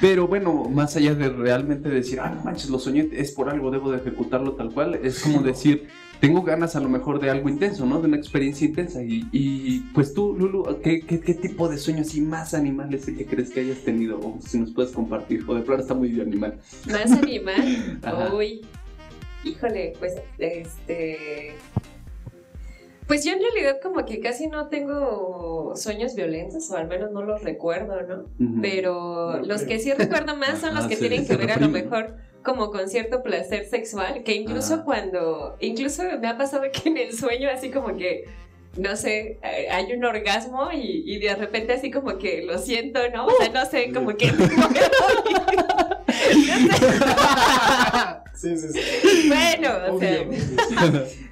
[0.00, 3.70] Pero bueno, más allá de realmente decir, ah, no manches, lo soñé, es por algo,
[3.70, 5.88] debo de ejecutarlo tal cual, es como decir,
[6.20, 8.00] tengo ganas a lo mejor de algo intenso, ¿no?
[8.00, 9.02] De una experiencia intensa.
[9.02, 13.24] Y, y, pues tú, Lulu, ¿qué, qué, qué tipo de sueños así más animales que
[13.24, 14.20] crees que hayas tenido?
[14.20, 15.44] O si nos puedes compartir.
[15.48, 16.58] O de plano está muy de animal.
[16.86, 18.00] Más animal.
[18.02, 18.34] Ajá.
[18.34, 18.60] Uy.
[19.44, 21.54] Híjole, pues este.
[23.10, 27.22] Pues yo en realidad como que casi no tengo sueños violentos, o al menos no
[27.22, 28.26] los recuerdo, ¿no?
[28.62, 32.18] Pero los que sí recuerdo más son los que tienen que ver a lo mejor
[32.44, 37.12] como con cierto placer sexual, que incluso cuando, incluso me ha pasado que en el
[37.12, 38.26] sueño así como que,
[38.76, 43.00] no sé, eh, hay un orgasmo y, y de repente así como que lo siento,
[43.10, 43.26] ¿no?
[43.26, 44.30] O sea, no sé, como que...
[48.40, 49.28] Sí, sí, sí.
[49.28, 50.24] bueno, o sea,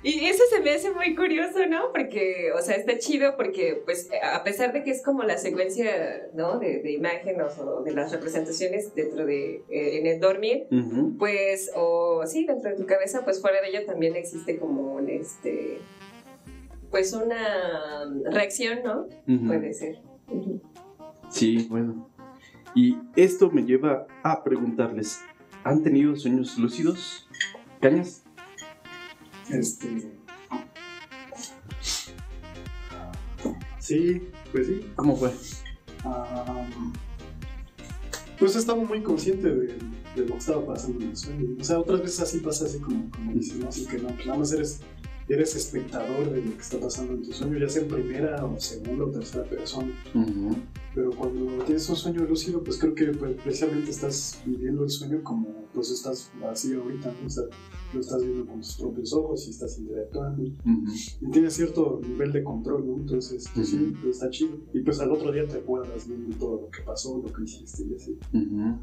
[0.03, 1.91] y eso se me hace muy curioso, ¿no?
[1.91, 6.29] Porque, o sea, está chido porque, pues, a pesar de que es como la secuencia,
[6.35, 6.59] ¿no?
[6.59, 10.67] De, de imágenes o de las representaciones dentro de, eh, en el dormir,
[11.19, 15.09] pues, o sí, dentro de tu cabeza, pues fuera de ella también existe como un,
[15.09, 15.79] este,
[16.91, 19.07] pues una reacción, ¿no?
[19.47, 20.03] Puede ser.
[21.31, 22.09] Sí, bueno.
[22.75, 25.21] Y esto me lleva a preguntarles,
[25.65, 27.29] ¿han tenido sueños lúcidos?
[27.81, 28.23] ¿Cañas?
[29.51, 30.13] Este.
[33.79, 34.91] Sí, pues sí.
[34.97, 35.33] ¿Cómo fue?
[36.05, 36.67] Ah,
[38.39, 39.67] pues estaba muy consciente de,
[40.15, 41.57] de lo que estaba pasando en el sueño.
[41.59, 43.69] O sea, otras veces así pasa, así como, como dices, ¿no?
[43.69, 44.81] Así que no, pues nada más eres,
[45.29, 48.59] eres espectador de lo que está pasando en tu sueño, ya sea en primera o
[48.59, 49.93] segunda o tercera persona.
[50.15, 50.57] Ujú.
[50.95, 55.23] Pero cuando tienes un sueño lúcido, pues creo que pues, precisamente estás viviendo el sueño
[55.23, 57.27] como pues estás así ahorita, ¿no?
[57.27, 57.45] O sea,
[57.95, 60.43] lo estás viendo con tus propios ojos y estás interactuando.
[60.43, 60.85] Ujú.
[61.21, 62.97] Y tienes cierto nivel de control, ¿no?
[62.97, 63.97] Entonces, pues sí, Ujú.
[64.03, 64.57] pues, está chido.
[64.73, 67.45] Y pues al otro día te acuerdas bien de todo lo que pasó, lo que
[67.45, 68.19] hiciste y así.
[68.33, 68.81] Ajá.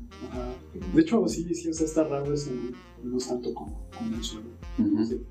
[0.93, 2.51] De hecho, sí, sí, o sea, está raro eso,
[3.03, 4.49] no, es tanto como, como un sueño.
[5.05, 5.21] Sí.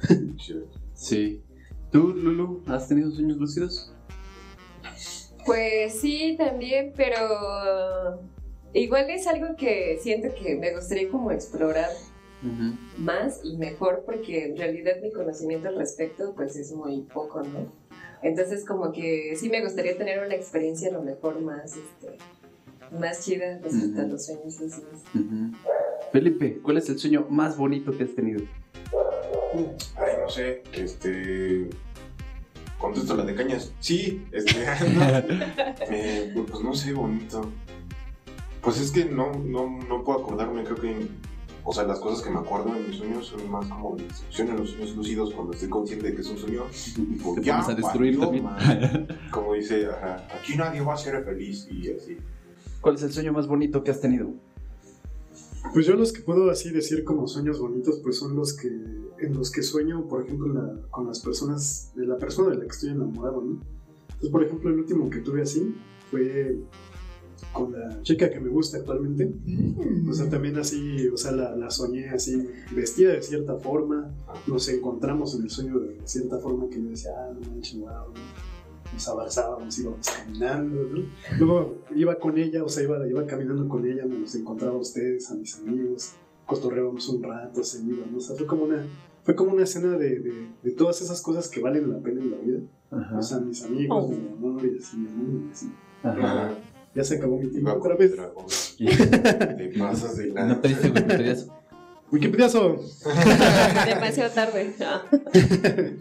[0.94, 1.42] Sí.
[1.92, 3.92] ¿Tú, Lulu, has tenido sueños lúcidos?
[5.46, 8.20] Pues sí, también, pero
[8.74, 11.88] igual es algo que siento que me gustaría como explorar
[12.98, 17.72] más y mejor porque en realidad mi conocimiento al respecto pues es muy poco, ¿no?
[18.22, 22.18] Entonces como que sí me gustaría tener una experiencia a lo mejor más, este,
[22.98, 25.02] más chida respecto a los sueños lúcidos.
[26.12, 28.44] Felipe, ¿cuál es el sueño más bonito que has tenido?
[29.54, 31.68] Ay, no sé, este.
[32.78, 33.72] Contesto la de cañas.
[33.80, 34.54] Sí, este.
[34.94, 35.04] no.
[35.90, 37.50] Eh, pues no sé, bonito.
[38.62, 41.08] Pues es que no, no, no puedo acordarme, creo que.
[41.64, 44.48] O sea, las cosas que me acuerdo en mis sueños son más como de destrucción
[44.48, 46.62] en los sueños lúcidos cuando estoy consciente de que es un sueño.
[47.42, 48.44] Ya, pones a destruir valió, también.
[48.44, 49.08] man.
[49.30, 52.16] Como dice, ajá, aquí nadie va a ser feliz y así.
[52.80, 54.30] ¿Cuál es el sueño más bonito que has tenido?
[55.74, 59.34] Pues yo los que puedo así decir como sueños bonitos, pues son los que en
[59.34, 62.70] los que sueño, por ejemplo, la- con las personas, de la persona de la que
[62.70, 63.60] estoy enamorado, ¿no?
[64.08, 65.74] Entonces, por ejemplo, el último que tuve así
[66.10, 66.58] fue
[67.52, 69.32] con la chica que me gusta actualmente.
[70.08, 74.10] O sea, también así, o sea, la, la soñé así, vestida de cierta forma.
[74.46, 77.88] Nos encontramos en el sueño de cierta forma que yo decía, ah, no manches, wow,
[77.88, 78.47] ¿no?
[78.92, 81.04] Nos abrazábamos, íbamos caminando, ¿no?
[81.38, 84.78] Luego iba con ella, o sea, iba, iba caminando con ella, me los encontraba a
[84.78, 86.12] ustedes, a mis amigos,
[86.46, 88.18] cotorreábamos un rato, se iban, ¿no?
[88.18, 88.84] O sea, fue como una,
[89.22, 92.30] fue como una escena de, de, de todas esas cosas que valen la pena en
[92.30, 92.60] la vida.
[92.90, 93.18] Ajá.
[93.18, 94.08] O sea, mis amigos, Oh.
[94.08, 95.72] mi amor y así, mi amor y así.
[96.02, 96.50] Ajá.
[96.94, 98.12] Ya se acabó mi tiempo otra vez.
[98.78, 100.46] Te pasas de la.
[100.46, 101.52] No pediste Wikipediazo.
[102.10, 102.76] Wikipediazo.
[103.86, 104.74] Demasiado tarde.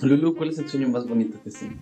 [0.00, 0.06] Ah.
[0.06, 1.76] Lulu, ¿cuál es el sueño más bonito que tenido?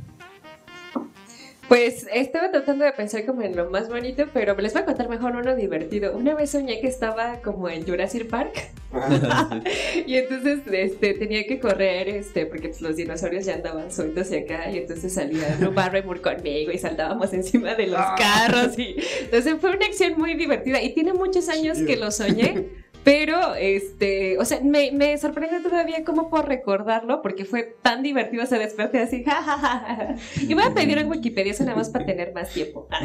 [1.69, 5.09] Pues estaba tratando de pensar como en lo más bonito, pero les voy a contar
[5.09, 6.15] mejor uno divertido.
[6.15, 8.53] Una vez soñé que estaba como en Jurassic Park
[10.07, 14.37] y entonces este, tenía que correr este, porque pues, los dinosaurios ya andaban sueltos y
[14.37, 19.55] acá y entonces salía Drew Barrymore conmigo y saltábamos encima de los carros y entonces
[19.59, 22.82] fue una acción muy divertida y tiene muchos años que lo soñé.
[23.05, 28.45] Pero, este, o sea, me, me sorprende todavía cómo puedo recordarlo, porque fue tan divertido
[28.45, 30.15] ese desperté así, ja, ja, ja, ja.
[30.41, 32.87] Y voy a pedir en Wikipedia eso nada más para tener más tiempo.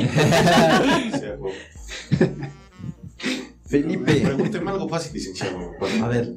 [3.66, 4.22] Felipe.
[4.22, 5.72] Pregúnteme algo fácil, licenciado.
[6.04, 6.34] A ver.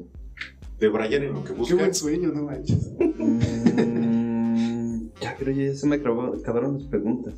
[0.79, 1.75] De Brian en lo que busca.
[1.75, 2.91] Qué buen sueño, no manches.
[2.99, 7.35] Mm, ya, pero ya se me acabó- acabaron las preguntas.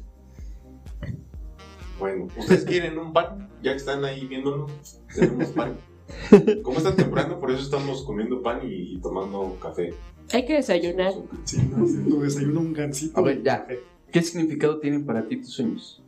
[1.99, 3.49] Bueno, ¿ustedes quieren un pan?
[3.63, 4.71] Ya que están ahí viéndonos,
[5.15, 5.77] tenemos pan.
[6.63, 9.93] Como es tan temprano, por eso estamos comiendo pan y, y tomando café.
[10.33, 11.13] Hay que desayunar.
[11.45, 13.19] Sí, no, desayuno un gansito.
[13.19, 13.67] A ver, ya.
[14.11, 16.03] ¿Qué significado tienen para ti tus sueños?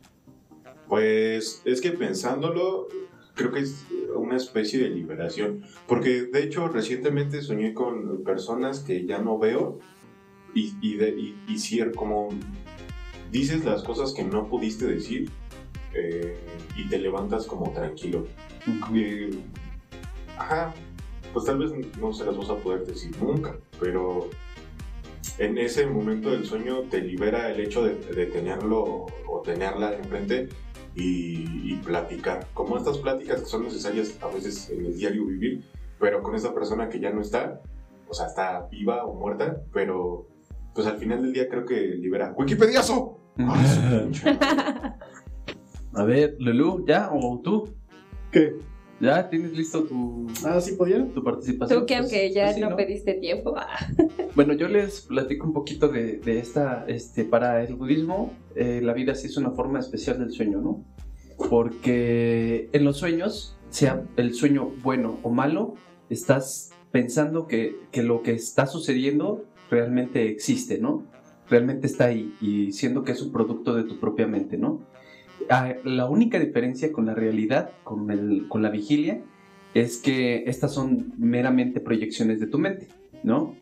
[0.87, 2.87] Pues es que pensándolo,
[3.33, 3.85] creo que es
[4.15, 5.63] una especie de liberación.
[5.87, 9.79] Porque de hecho, recientemente soñé con personas que ya no veo
[10.53, 12.29] y, y, de- y, y sí, como
[13.31, 15.29] dices las cosas que no pudiste decir
[15.93, 16.37] eh,
[16.77, 18.25] y te levantas como tranquilo.
[18.95, 19.31] Eh,
[20.37, 20.73] ajá,
[21.33, 24.29] pues tal vez no se las vas a poder decir nunca, pero
[25.37, 30.49] en ese momento del sueño te libera el hecho de, de tenerlo o tenerla enfrente
[30.95, 32.47] y, y platicar.
[32.53, 35.65] Como estas pláticas que son necesarias a veces en el diario vivir,
[35.99, 37.61] pero con esa persona que ya no está,
[38.07, 40.27] o sea, está viva o muerta, pero
[40.73, 42.33] pues al final del día creo que libera.
[42.37, 43.17] ¡Wikipediazo!
[43.37, 44.11] Madre.
[45.93, 47.09] A ver, Lulu, ¿ya?
[47.13, 47.73] ¿O tú?
[48.31, 48.57] ¿Qué?
[49.01, 50.77] ¿Ya tienes listo tu, Ah, ¿sí
[51.13, 51.79] tu participación?
[51.81, 53.53] Tú que Pues, aunque ya pues sí, no, pediste tiempo.
[53.57, 53.77] ah.
[54.35, 58.93] Bueno, yo les platico un poquito de, de esta, este, para el budismo, eh, la
[58.93, 60.83] vida sí es una forma especial del sueño, ¿no?
[61.49, 65.75] Porque en los sueños, sea el sueño bueno o malo,
[66.09, 71.03] estás pensando que, que lo que está sucediendo realmente existe, ¿no?
[71.49, 74.81] Realmente está ahí y siendo que es un producto de tu propia mente, ¿no?
[75.49, 79.21] La única diferencia con la realidad, con, el, con la vigilia,
[79.73, 82.87] es que estas son meramente proyecciones de tu mente,
[83.23, 83.55] ¿no?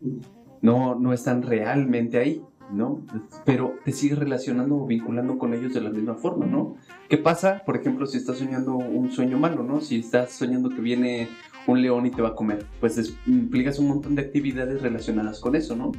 [0.61, 3.01] no, no están realmente ahí, ¿no?
[3.45, 6.75] Pero te sigues relacionando o vinculando con ellos de la misma forma, ¿no?
[7.09, 9.81] ¿Qué pasa, por ejemplo, si estás soñando un sueño malo, ¿no?
[9.81, 11.27] Si estás soñando que viene
[11.67, 15.39] un león y te va a comer, pues es- implicas un montón de actividades relacionadas
[15.41, 15.91] con eso, ¿no?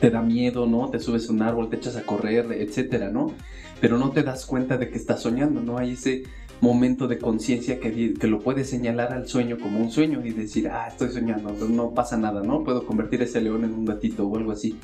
[0.00, 0.90] Te da miedo, ¿no?
[0.90, 3.32] Te subes a un árbol, te echas a correr, etcétera, ¿no?
[3.80, 5.78] Pero no te das cuenta de que estás soñando, ¿no?
[5.78, 6.24] Hay ese
[6.60, 10.68] momento de conciencia que, que lo puedes señalar al sueño como un sueño y decir,
[10.68, 12.64] ah, estoy soñando, no, no pasa nada, ¿no?
[12.64, 14.78] Puedo convertir ese león en un gatito o algo así.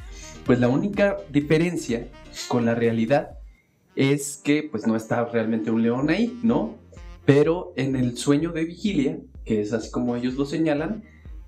[0.45, 2.09] Pues la única diferencia
[2.49, 3.39] con la realidad
[3.95, 6.77] es que pues no está realmente un león ahí, ¿no?
[7.25, 11.03] Pero en el sueño de vigilia, que es así como ellos lo señalan,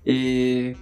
[0.05, 0.75] eh,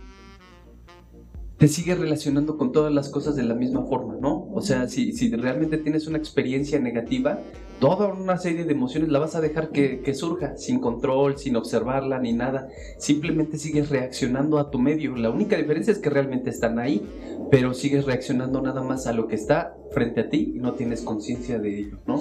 [1.57, 4.47] te sigue relacionando con todas las cosas de la misma forma, ¿no?
[4.53, 7.39] O sea, si, si realmente tienes una experiencia negativa,
[7.79, 11.55] toda una serie de emociones la vas a dejar que, que surja, sin control, sin
[11.55, 12.69] observarla ni nada.
[12.99, 15.15] Simplemente sigues reaccionando a tu medio.
[15.15, 17.01] La única diferencia es que realmente están ahí,
[17.49, 21.01] pero sigues reaccionando nada más a lo que está frente a ti y no tienes
[21.01, 22.19] conciencia de ello, ¿no?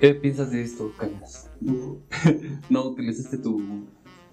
[0.00, 1.50] ¿Qué piensas de esto, Cañas?
[2.70, 3.86] No utilizaste tu...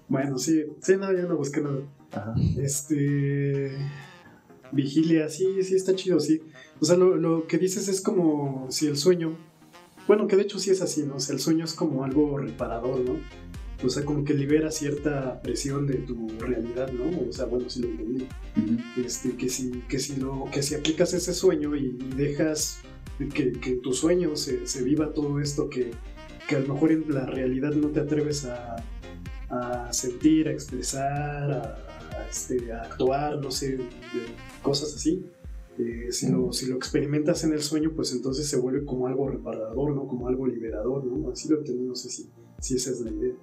[0.08, 1.80] Bueno, sí, sí, no, ya no busqué nada.
[2.12, 2.34] Ajá.
[2.58, 3.72] Este.
[4.74, 6.42] Vigilia, sí, sí, está chido, sí.
[6.80, 9.36] O sea, lo, lo que dices es como si el sueño.
[10.06, 11.16] Bueno, que de hecho sí es así, ¿no?
[11.16, 13.16] O sea, el sueño es como algo reparador, ¿no?
[13.82, 17.28] O sea, como que libera cierta presión de tu realidad, ¿no?
[17.28, 18.26] O sea, bueno, sí lo entendí.
[18.96, 22.80] Este, que si, que si lo, que si aplicas ese sueño y, y dejas
[23.34, 25.90] que, que tu sueño se, se viva todo esto que,
[26.48, 28.76] que a lo mejor en la realidad no te atreves a,
[29.50, 33.86] a sentir, a expresar, a, a, este, a actuar, no sé, de
[34.64, 35.24] cosas así.
[35.78, 39.28] Eh, si, lo, si lo experimentas en el sueño, pues entonces se vuelve como algo
[39.28, 40.08] reparador, ¿no?
[40.08, 41.30] Como algo liberador, ¿no?
[41.30, 43.34] Así lo entendí, no sé si, si esa es la idea.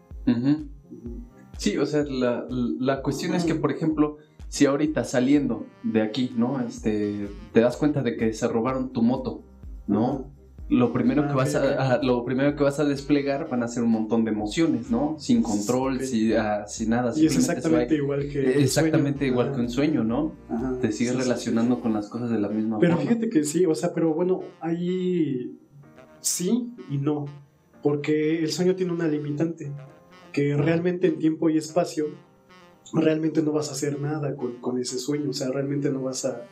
[1.58, 4.18] Sí, o sea, la, la cuestión es que, por ejemplo,
[4.48, 6.60] si ahorita saliendo de aquí, ¿no?
[6.62, 9.44] Este, te das cuenta de que se robaron tu moto,
[9.88, 10.32] ¿no?
[10.72, 11.70] Lo primero, Ah, que vas ok, ok.
[11.80, 14.90] a, a- lo primero que vas a desplegar van a ser un montón de emociones,
[14.90, 15.18] ¿no?
[15.20, 16.02] Sin control, Ok.
[16.04, 17.12] sin, ah, sin nada.
[17.16, 18.64] Y es va- exactamente igual que.
[18.64, 19.32] exactamente sueño.
[19.34, 19.56] igual Ajá.
[19.56, 20.34] que un sueño, ¿no?
[20.50, 20.78] Ajá.
[20.82, 21.30] Te sigues Sí, sí, sí.
[21.30, 23.10] relacionando con las cosas de la misma Pero forma.
[23.10, 25.58] fíjate que sí, o sea, pero bueno, ahí
[26.22, 27.26] sí y no,
[27.84, 29.72] porque el sueño tiene una limitante,
[30.32, 32.06] que realmente en tiempo y espacio,
[32.94, 36.24] realmente no vas a hacer nada con, con ese sueño, o sea, realmente no vas
[36.24, 36.44] a,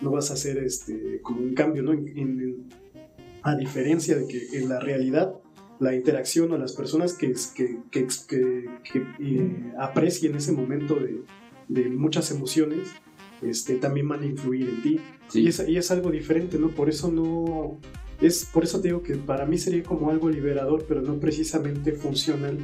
[0.00, 1.92] no vas a hacer este, como un cambio, ¿no?
[1.92, 2.68] En- en- en-
[3.50, 5.34] a diferencia de que en la realidad,
[5.80, 8.06] la interacción o las personas que, que, que,
[8.92, 11.22] que- eh, aprecien ese momento de,
[11.68, 12.88] de muchas emociones,
[13.42, 15.00] este, también van a influir en ti.
[15.28, 15.40] Sí.
[15.42, 16.68] Y, es, y es algo diferente, ¿no?
[16.70, 17.78] Por eso no.
[18.20, 21.92] Es, por eso te digo que para mí sería como algo liberador, pero no precisamente
[21.92, 22.58] funcional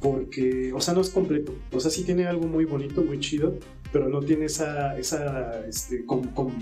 [0.00, 1.54] porque, o sea, no es completo.
[1.72, 3.54] O sea, sí tiene algo muy bonito, muy chido,
[3.92, 6.52] pero no tiene esa, esa este, con, con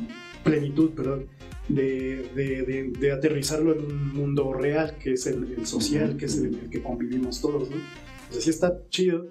[0.43, 1.26] plenitud, perdón,
[1.68, 6.26] de, de, de, de aterrizarlo en un mundo real, que es el, el social, que
[6.26, 7.76] es el, el que convivimos todos, ¿no?
[7.76, 9.26] O sea, sí está chido,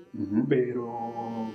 [0.47, 1.51] pero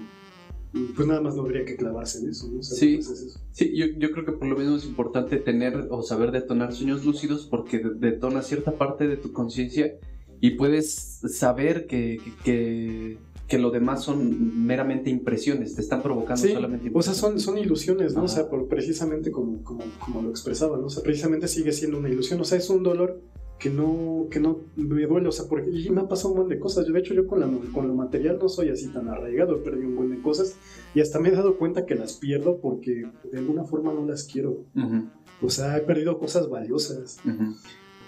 [0.95, 2.59] pues nada más no habría que clavarse en eso, ¿no?
[2.59, 2.97] O sea, Sí.
[2.97, 3.41] pues es eso.
[3.53, 7.05] Sí, yo, yo creo que por lo mismo es importante tener o saber detonar sueños
[7.05, 9.95] lúcidos porque de- detona cierta parte de tu conciencia
[10.41, 13.19] y puedes saber que, que, que-
[13.49, 17.43] que lo demás son meramente impresiones, te están provocando Sí, solamente O sea, impresiones.
[17.43, 18.23] son, son ilusiones, ¿no?
[18.23, 18.35] O Ajá.
[18.35, 20.87] sea, por, precisamente como, como, como lo expresaba, ¿no?
[20.87, 22.41] O sea, precisamente sigue siendo una ilusión.
[22.41, 23.21] O sea, es un dolor
[23.61, 25.29] que no, que no me duele.
[25.29, 26.87] O sea, porque y me ha pasado un montón de cosas.
[26.87, 29.63] Yo, de hecho, yo con, la, con lo material no soy así tan arraigado.
[29.63, 30.57] Perdí un buen de cosas.
[30.95, 34.25] Y hasta me he dado cuenta que las pierdo porque de alguna forma no las
[34.25, 34.65] quiero.
[34.75, 35.05] Ujú,
[35.43, 37.19] O sea, he perdido cosas valiosas.
[37.25, 37.55] ujú.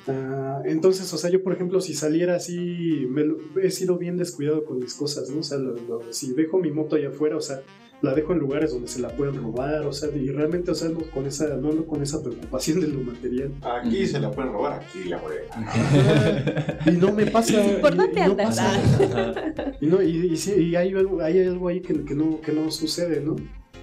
[0.09, 4.17] Ah, entonces, o sea, yo por ejemplo, si saliera así, me lo- he sido bien
[4.17, 5.41] descuidado con mis cosas, ¿no?
[5.41, 7.61] O sea, lo- lo- si dejo mi moto allá afuera, o sea,
[8.01, 10.89] la dejo en lugares donde se la pueden robar, o sea, y realmente, o sea,
[10.89, 13.51] no con esa, no ando con esa preocupación de lo material.
[13.63, 15.43] Aquí se la pueden robar, aquí la pueden.
[16.87, 17.55] Y no me pasa.
[17.81, 18.71] ¿Por y- dónde y no pasa.
[19.81, 22.53] Y, no, y, y sí, y hay, algo, hay algo ahí que, que no, que
[22.53, 23.35] no sucede, ¿no?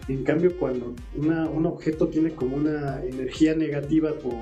[0.08, 4.34] En cambio, cuando una- un objeto tiene como una energía negativa por,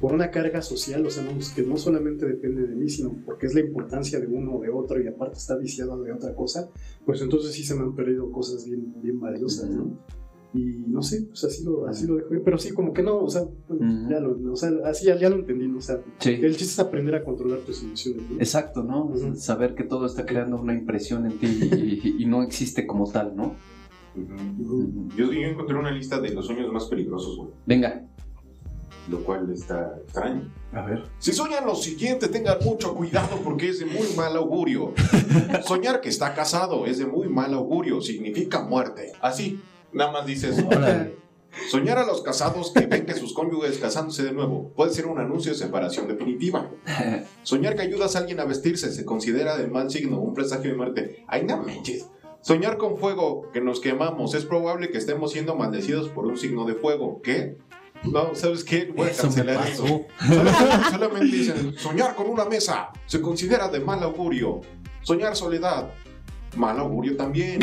[0.00, 3.46] por una carga social, o sea, no, que no solamente depende de mí, sino porque
[3.46, 6.68] es la importancia de uno o de otro y aparte está viciado de otra cosa,
[7.04, 9.98] pues entonces sí se me han perdido cosas bien, bien valiosas, ¿no?
[10.54, 13.28] Y no sé, pues así lo, así lo dejo, pero sí, como que no, o
[13.28, 15.76] sea, bueno, ya lo, o sea, así ya, ya lo entendí, ¿no?
[15.78, 16.30] o sea, Sí.
[16.30, 18.36] el chiste es aprender a controlar tus emociones, ¿no?
[18.38, 19.04] Exacto, ¿no?
[19.04, 19.34] Ujú.
[19.36, 21.46] Saber que todo está creando una impresión en ti
[22.02, 23.56] y, y no existe como tal, ¿no?
[24.16, 25.08] Ujú.
[25.16, 28.06] Yo, yo encontré una lista de los sueños más peligrosos, güey, Venga.
[29.08, 30.52] Lo cual está extraño.
[30.72, 31.04] A ver.
[31.18, 34.92] Si sueñan lo siguiente, tengan mucho cuidado porque es de muy mal augurio.
[35.66, 39.12] Soñar que está casado es de muy mal augurio, significa muerte.
[39.20, 39.60] Así,
[39.92, 40.64] nada más dices,
[41.70, 45.18] soñar a los casados que ven que sus cónyuges casándose de nuevo puede ser un
[45.18, 46.70] anuncio de separación definitiva.
[47.42, 50.76] Soñar que ayudas a alguien a vestirse se considera de mal signo, un presagio de
[50.76, 51.24] muerte.
[51.26, 52.06] Ay, no manches.
[52.40, 56.64] Soñar con fuego, que nos quemamos, es probable que estemos siendo maldecidos por un signo
[56.66, 57.20] de fuego.
[57.22, 57.58] ¿Qué?
[58.04, 58.92] No, ¿sabes qué?
[58.94, 60.06] Voy a Eso me cancelar eso.
[60.26, 64.60] Solamente, solamente dicen, soñar con una mesa se considera de mal augurio.
[65.02, 65.90] Soñar soledad,
[66.56, 67.60] mal augurio también.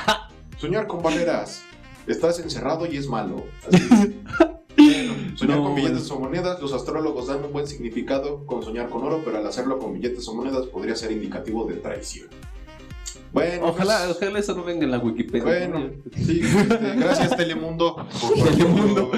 [0.58, 1.62] Soñar con barreras,
[2.06, 3.44] estás encerrado y es malo.
[3.66, 4.22] Así.
[4.76, 6.26] Bueno, soñar No, con billetes bueno.
[6.26, 9.78] o monedas, los astrólogos dan un buen significado con soñar con oro, pero al hacerlo
[9.78, 12.28] con billetes o monedas podría ser indicativo de traición.
[13.34, 15.42] Bueno, Ojalá, pues, ojalá eso no venga en la Wikipedia.
[15.44, 15.90] bueno, ¿no?
[16.16, 17.96] sí, este, gracias Telemundo.
[17.96, 19.10] por- Telemundo.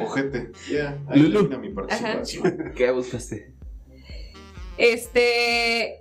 [0.00, 1.58] Ojete, ya, ahí Lulu.
[1.58, 2.72] mi participación.
[2.76, 3.52] ¿Qué buscaste?
[4.78, 5.98] Este.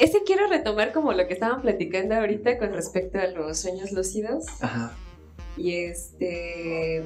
[0.00, 4.44] Ese quiero retomar como lo que estaban platicando ahorita con respecto a los sueños lúcidos.
[4.60, 4.96] Ajá.
[5.56, 7.02] Y este.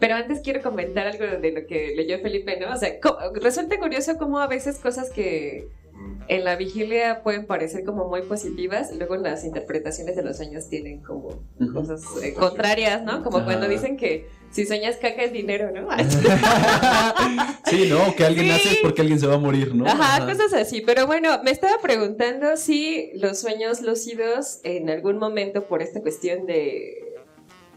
[0.00, 2.72] Pero antes quiero comentar algo de lo que leyó Felipe, ¿no?
[2.72, 2.94] O sea,
[3.34, 5.68] resulta curioso cómo a veces cosas que
[6.28, 11.02] en la vigilia pueden parecer como muy positivas, luego las interpretaciones de los sueños tienen
[11.02, 11.30] como
[11.72, 13.22] cosas eh, contrarias, ¿no?
[13.24, 15.88] Como cuando dicen que si sueñas caca es dinero, ¿no?
[17.66, 18.14] sí, ¿no?
[18.14, 18.52] Que alguien Sí.
[18.52, 19.86] hace es porque alguien se va a morir, ¿no?
[19.86, 20.80] Ajá, cosas así.
[20.82, 26.46] Pero bueno, me estaba preguntando si los sueños lúcidos en algún momento por esta cuestión
[26.46, 26.94] de,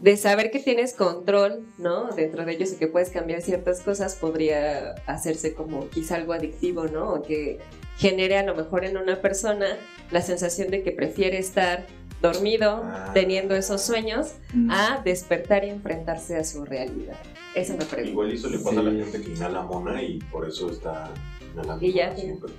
[0.00, 2.08] de saber que tienes control, ¿no?
[2.14, 6.84] Dentro de ellos y que puedes cambiar ciertas cosas podría hacerse como quizá algo adictivo,
[6.84, 7.14] ¿no?
[7.14, 7.58] O que
[7.96, 9.66] genere a lo mejor en una persona
[10.10, 11.86] la sensación de que prefiere estar
[12.20, 13.10] dormido Ah.
[13.14, 14.70] teniendo esos sueños Mm.
[14.70, 17.16] a despertar y enfrentarse a su realidad.
[17.54, 18.10] Eso me pregunto.
[18.12, 18.90] Igual eso le pasa a Sí.
[18.90, 21.10] la gente que inhala mona y por eso está
[21.52, 22.52] inhalando Y ya, siempre.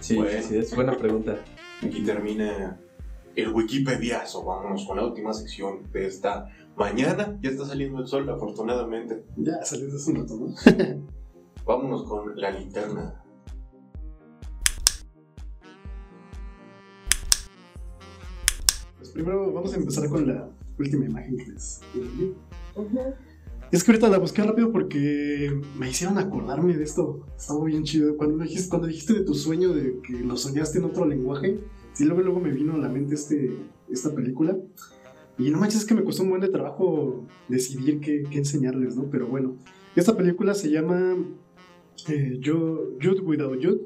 [0.00, 0.30] Sí, Bueno.
[0.42, 1.36] sí, es buena pregunta.
[1.82, 2.78] Aquí termina
[3.36, 4.44] el Wikipediazo.
[4.44, 7.38] Vámonos con la última sección de esta mañana.
[7.40, 9.22] Ya está saliendo el sol, afortunadamente.
[9.36, 10.54] Ya salió hace un rato, ¿no?
[11.64, 13.21] Vámonos con la linterna.
[19.12, 20.48] Primero vamos a empezar con la
[20.78, 22.34] última imagen que les envié.
[23.70, 27.26] Es que ahorita la busqué rápido porque me hicieron acordarme de esto.
[27.36, 28.16] Estaba bien chido.
[28.16, 31.58] Cuando me dijiste, cuando dijiste de tu sueño de que lo soñaste en otro lenguaje,
[31.94, 33.56] sí, luego, luego me vino a la mente este,
[33.90, 34.56] esta película.
[35.38, 38.96] Y no manches, es que me costó un buen de trabajo decidir qué, qué enseñarles,
[38.96, 39.08] ¿no?
[39.10, 39.56] Pero bueno,
[39.96, 41.16] esta película se llama
[42.08, 43.80] eh, Jude Without Jude,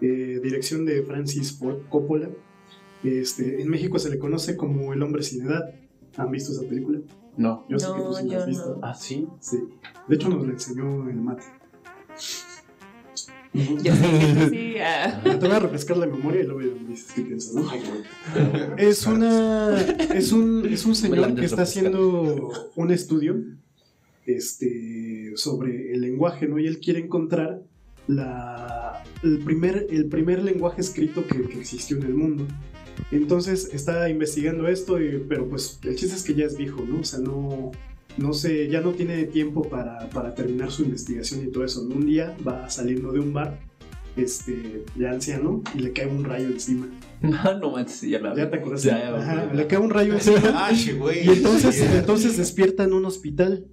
[0.00, 2.28] eh, dirección de Francis Ford Coppola.
[3.04, 5.62] Este, en México se le conoce como El hombre sin edad.
[6.16, 7.00] ¿Han visto esa película?
[7.36, 7.66] No.
[7.68, 8.76] Yo sé que No, tú sí la has yo visto.
[8.76, 8.86] no.
[8.86, 9.28] Ah, sí.
[9.40, 9.58] Sí.
[10.08, 11.44] De hecho, nos la enseñó el mate.
[13.52, 14.74] Yo sé que sí.
[14.80, 15.20] ah.
[15.22, 17.68] Te voy a refrescar la memoria y luego ya me dices qué piensas, ¿no?
[17.70, 18.88] Ay, güey.
[18.88, 19.80] Es una.
[19.80, 23.36] Es un, es un señor que está haciendo un estudio
[24.26, 26.58] este, sobre el lenguaje, ¿no?
[26.58, 27.62] Y él quiere encontrar
[28.08, 32.46] la, el, primer, el primer lenguaje escrito que, que existió en el mundo.
[33.10, 37.00] Entonces está investigando esto, y- pero pues el chiste es que ya es viejo, ¿no?
[37.00, 37.70] O sea, no,
[38.16, 41.82] no sé, ya no tiene tiempo para, para terminar su investigación y todo eso.
[41.82, 43.58] Un día va saliendo de un bar,
[44.16, 46.88] este, ya anciano, y le cae un rayo encima.
[47.60, 48.88] No manches, ya la ¿Ya te acordaste?
[48.88, 49.56] Ya, ya me Ajá, acordé.
[49.56, 50.38] le cae un rayo encima.
[50.52, 50.70] Ah.
[50.72, 53.64] Y entonces, entonces despierta en un hospital.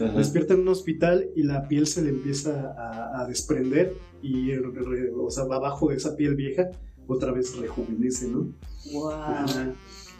[0.00, 0.12] Ajá.
[0.18, 5.30] Despierta en un hospital y la piel se le empieza a, a desprender y o
[5.30, 6.70] sea, abajo de esa piel vieja
[7.06, 8.52] otra vez rejuvenece, ¿no?
[8.92, 9.10] Wow.
[9.10, 9.74] Ajá.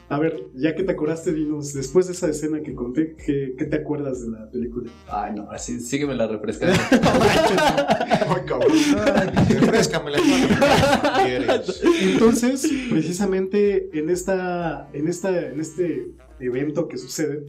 [0.09, 3.65] A ver, ya que te acordaste, dinos, después de esa escena que conté, ¿qué, qué
[3.65, 4.89] te acuerdas de la película?
[5.09, 6.77] Ay, no, así sígueme la refrescando.
[6.93, 8.71] Ay, cabrón.
[9.49, 10.19] Refrescame la.
[12.03, 17.45] Entonces, precisamente en esta, en esta, en este evento que sucede,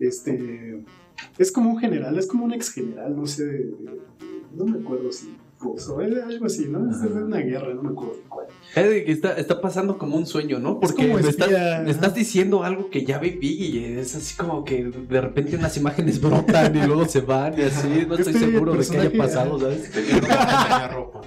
[0.00, 0.84] este,
[1.38, 3.70] es como un general, es como un ex general, no sé,
[4.52, 6.90] no me acuerdo si puso, algo así, ¿no?
[6.90, 8.46] Es una guerra, no me acuerdo de cuál.
[8.74, 10.80] Es de que está, está pasando como un sueño, ¿no?
[10.80, 11.50] Porque como me, estás,
[11.84, 15.76] me estás diciendo algo que ya viví y es así como que de repente unas
[15.76, 18.06] imágenes brotan y luego se van y así.
[18.06, 19.58] No estoy Este seguro de que haya pasado.
[19.58, 19.90] ¿sabes?
[20.22, 21.20] Una ropa.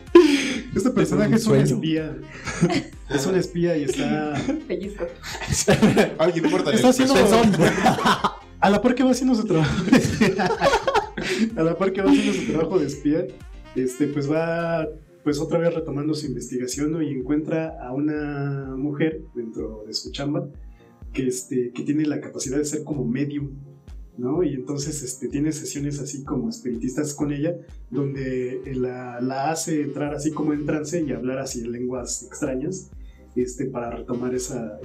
[0.75, 2.17] Este personaje un es un espía,
[3.09, 4.33] es un espía y está,
[4.67, 5.05] Pellizco.
[6.17, 7.15] Alguien muerta está haciendo,
[8.59, 9.83] a la par que va haciendo su trabajo,
[11.55, 13.25] a la par que va haciendo su trabajo de espía,
[13.75, 14.87] este, pues va
[15.23, 20.47] pues otra vez retomando su investigación y encuentra a una mujer dentro de su chamba
[21.13, 23.49] que, este, que tiene la capacidad de ser como medium,
[24.17, 24.43] ¿no?
[24.43, 27.57] Y entonces este, tiene sesiones así como espiritistas con ella,
[27.89, 32.91] donde la, la hace entrar así como en trance y hablar así en lenguas extrañas,
[33.35, 34.79] este, para retomar esa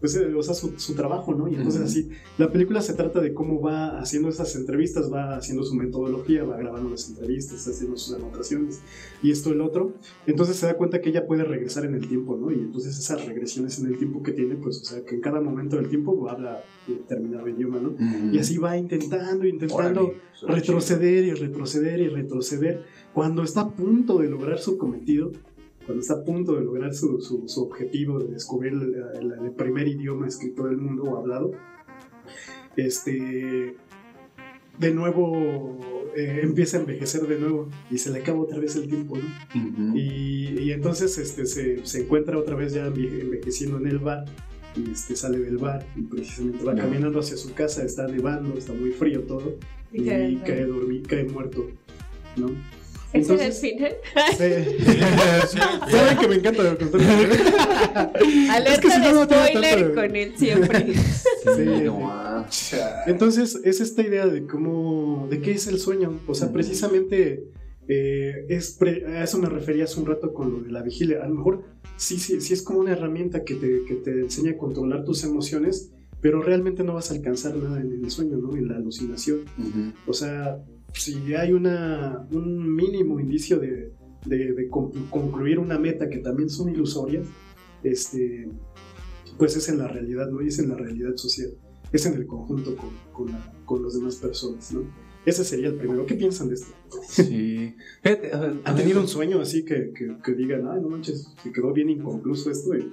[0.00, 1.48] pues, eh, o sea, su, su trabajo, ¿no?
[1.48, 1.90] Y entonces Ujú.
[1.90, 6.44] así, la película se trata de cómo va haciendo esas entrevistas, va haciendo su metodología,
[6.44, 8.80] va grabando las entrevistas, haciendo sus anotaciones
[9.22, 9.94] y esto el otro.
[10.26, 12.50] Entonces se da cuenta que ella puede regresar en el tiempo, ¿no?
[12.50, 15.40] Y entonces esas regresiones en el tiempo que tiene, pues, o sea, que en cada
[15.40, 17.94] momento del tiempo habla determinado idioma, ¿no?
[18.32, 20.14] Y así va intentando, intentando
[20.46, 22.84] retroceder y retroceder y retroceder.
[23.12, 25.32] Cuando está a punto de lograr su cometido,
[25.86, 28.94] cuando está a punto de lograr su, su- su objetivo de descubrir el,
[29.32, 31.52] el- el primer idioma escrito del mundo o hablado,
[32.76, 33.76] este,
[34.78, 35.78] de nuevo
[36.16, 39.24] eh, empieza a envejecer de nuevo y se le acaba otra vez el tiempo, ¿no?
[39.60, 39.96] Ujú.
[39.96, 44.24] Y, y entonces este, se, se encuentra otra vez ya enve- envejeciendo en el bar
[44.76, 48.72] y este, sale del bar y precisamente va caminando hacia su casa, está nevando, está
[48.74, 49.56] muy frío todo
[49.92, 50.04] y,
[50.44, 51.66] cae, dormi- cae muerto,
[52.36, 52.48] ¿no?
[53.20, 53.92] ¿Ese era el final?
[55.50, 55.58] sí.
[55.90, 57.00] Saben que me encanta contar.
[58.50, 60.86] Alerta que si no de spoiler tanto- con él siempre.
[61.46, 62.76] Sí.
[63.06, 66.18] Entonces, es esta idea de cómo, de qué es el sueño.
[66.26, 66.54] O sea, Ujú.
[66.54, 67.44] precisamente
[67.88, 71.22] eh, es pre- a eso me refería hace un rato con lo de la vigilia.
[71.22, 71.62] A lo mejor
[71.96, 75.22] sí, sí, sí es como una herramienta que te, que te enseña a controlar tus
[75.24, 78.56] emociones, pero realmente no vas a alcanzar nada en el sueño, ¿no?
[78.56, 79.40] En la alucinación.
[80.06, 80.58] O sea,
[80.92, 83.92] si hay una, un mínimo indicio de,
[84.24, 87.26] de- de con- concluir una meta que también son ilusorias,
[87.82, 88.48] este,
[89.38, 90.42] pues es en la realidad, ¿no?
[90.42, 91.50] Y es en la realidad social.
[91.92, 94.82] Es en el conjunto con, con, la- con las demás personas, ¿no?
[95.24, 96.06] Ese sería el primero.
[96.06, 96.72] ¿Qué piensan de esto?
[97.08, 97.74] Sí.
[98.64, 101.90] ¿Han tenido un sueño así que, que, que digan, ay, no manches, se quedó bien
[101.90, 102.76] inconcluso esto?
[102.76, 102.92] Y,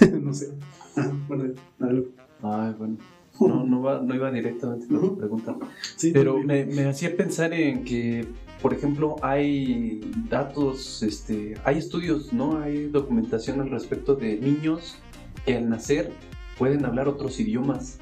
[0.20, 0.50] no sé.
[0.96, 2.08] Ah, bueno, algo.
[2.42, 2.98] Ay, bueno.
[3.40, 5.56] No, no, va, no iba directamente con tu pregunta.
[5.96, 8.26] Sí, Pero me, me hacía pensar en que,
[8.62, 12.60] por ejemplo, hay datos, este, hay estudios, ¿no?
[12.60, 14.96] Hay documentación al respecto de niños
[15.44, 16.12] que al nacer
[16.58, 17.98] pueden hablar otros idiomas.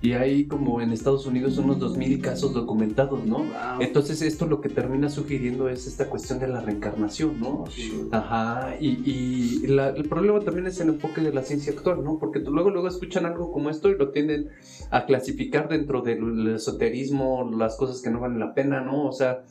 [0.00, 3.38] Y hay como en Estados Unidos unos 2.000 casos documentados, ¿no?
[3.38, 3.80] Wow.
[3.80, 7.64] Entonces esto lo que termina sugiriendo es esta cuestión de la reencarnación, ¿no?
[8.12, 12.18] Ajá, y, y la- el problema también es el enfoque de la ciencia actual, ¿no?
[12.20, 14.50] Porque luego, luego escuchan algo como esto y lo tienden
[14.90, 19.04] a clasificar dentro del esoterismo, las cosas que no valen la pena, ¿no?
[19.08, 19.42] O sea,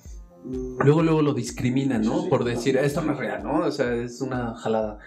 [0.46, 2.22] Mm, luego, luego lo discriminan, ¿no?
[2.22, 3.66] Sí, Por decir, esto no es real, ¿no?
[3.66, 5.00] O sea, es una jalada.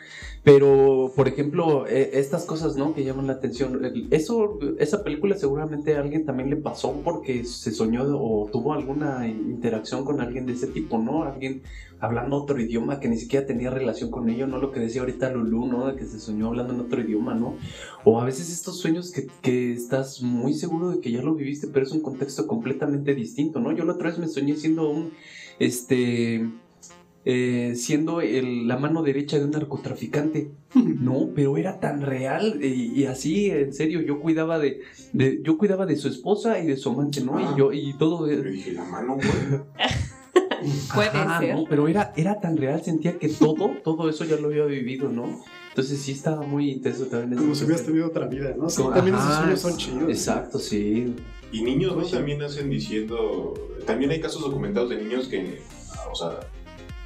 [0.43, 2.95] Pero, por ejemplo, eh, estas cosas, ¿no?
[2.95, 3.81] Que llaman la atención.
[4.11, 9.29] Eso, esa película seguramente a alguien también le pasó porque se soñó o tuvo alguna
[9.29, 11.25] interacción con alguien de ese tipo, ¿no?
[11.25, 11.63] Alguien
[12.01, 14.59] hablando otro idioma que ni siquiera tenía relación con ello, ¿no?
[14.59, 15.87] Lo que decía ahorita Lulu, ¿no?
[15.89, 17.57] De que se soñó hablando en otro idioma, ¿no?
[18.05, 21.67] O a veces estos sueños que, que estás muy seguro de que ya lo viviste,
[21.67, 23.73] pero es un contexto completamente distinto, ¿no?
[23.73, 25.13] Yo la otra vez me soñé siendo un,
[25.59, 26.49] este,
[27.25, 30.51] eh, siendo el- la mano derecha de un narcotraficante.
[30.75, 34.81] No, pero era tan real y, así, en serio, yo cuidaba de,
[35.13, 37.37] de- yo cuidaba de su esposa y de su amante, ¿no?
[37.39, 37.53] Ah.
[37.55, 38.27] Y yo, y todo.
[38.27, 39.29] Le eh, dije, la mano, güey.
[40.95, 41.55] Puede ajá, ser.
[41.55, 41.65] ¿no?
[41.69, 45.41] Pero era, era tan real, sentía que todo, todo eso ya lo había vivido, ¿no?
[45.71, 47.41] Entonces sí estaba muy intenso también.
[47.41, 48.69] Como si hubieras tenido otra vida, ¿no?
[48.69, 50.09] Sí, Como- también esos sueños son chidos.
[50.11, 51.15] Exacto, sí.
[51.53, 52.05] Y niños, ¿no?
[52.05, 53.55] También hacen diciendo.
[53.87, 55.61] También hay casos documentados de niños que,
[56.13, 56.41] o sea,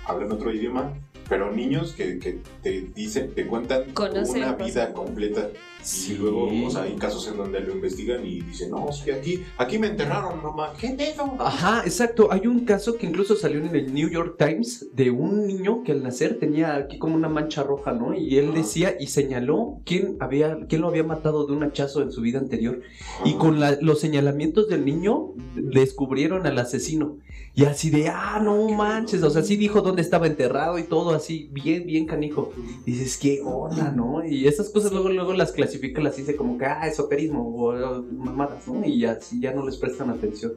[0.07, 0.93] hablan otro idioma,
[1.29, 4.67] pero niños que, que te dicen, te cuentan Conocen una cosas.
[4.67, 5.49] vida completa.
[5.85, 6.13] Sí.
[6.15, 9.43] Y luego, o sea, hay casos en donde lo investigan y dicen, no, sí, aquí,
[9.59, 10.73] aquí me enterraron, mamá.
[10.81, 11.35] ¿Qué pedo?
[11.39, 12.33] Ajá, exacto.
[12.33, 15.93] Hay un caso que incluso salió en el New York Times de un niño que
[15.93, 18.15] al nacer tenía aquí como una mancha roja, ¿no?
[18.15, 18.57] Y él Ah.
[18.57, 22.39] decía y señaló quién había, quién lo había matado de un hachazo en su vida
[22.39, 22.81] anterior.
[23.25, 27.19] Y con la- los señalamientos del niño descubrieron al asesino.
[27.57, 29.23] Y así de, ah, no manches.
[29.23, 32.53] O sea, sí dijo dónde estaba enterrado y todo así, bien, bien canijo.
[32.85, 34.25] Y dices, qué onda, ¿no?
[34.27, 38.67] Y esas cosas luego, luego las clasifica, las dice como que, ah, esoterismo o mamadas,
[38.69, 38.85] ¿no?
[38.85, 40.53] Y ya, ya no les prestan atención.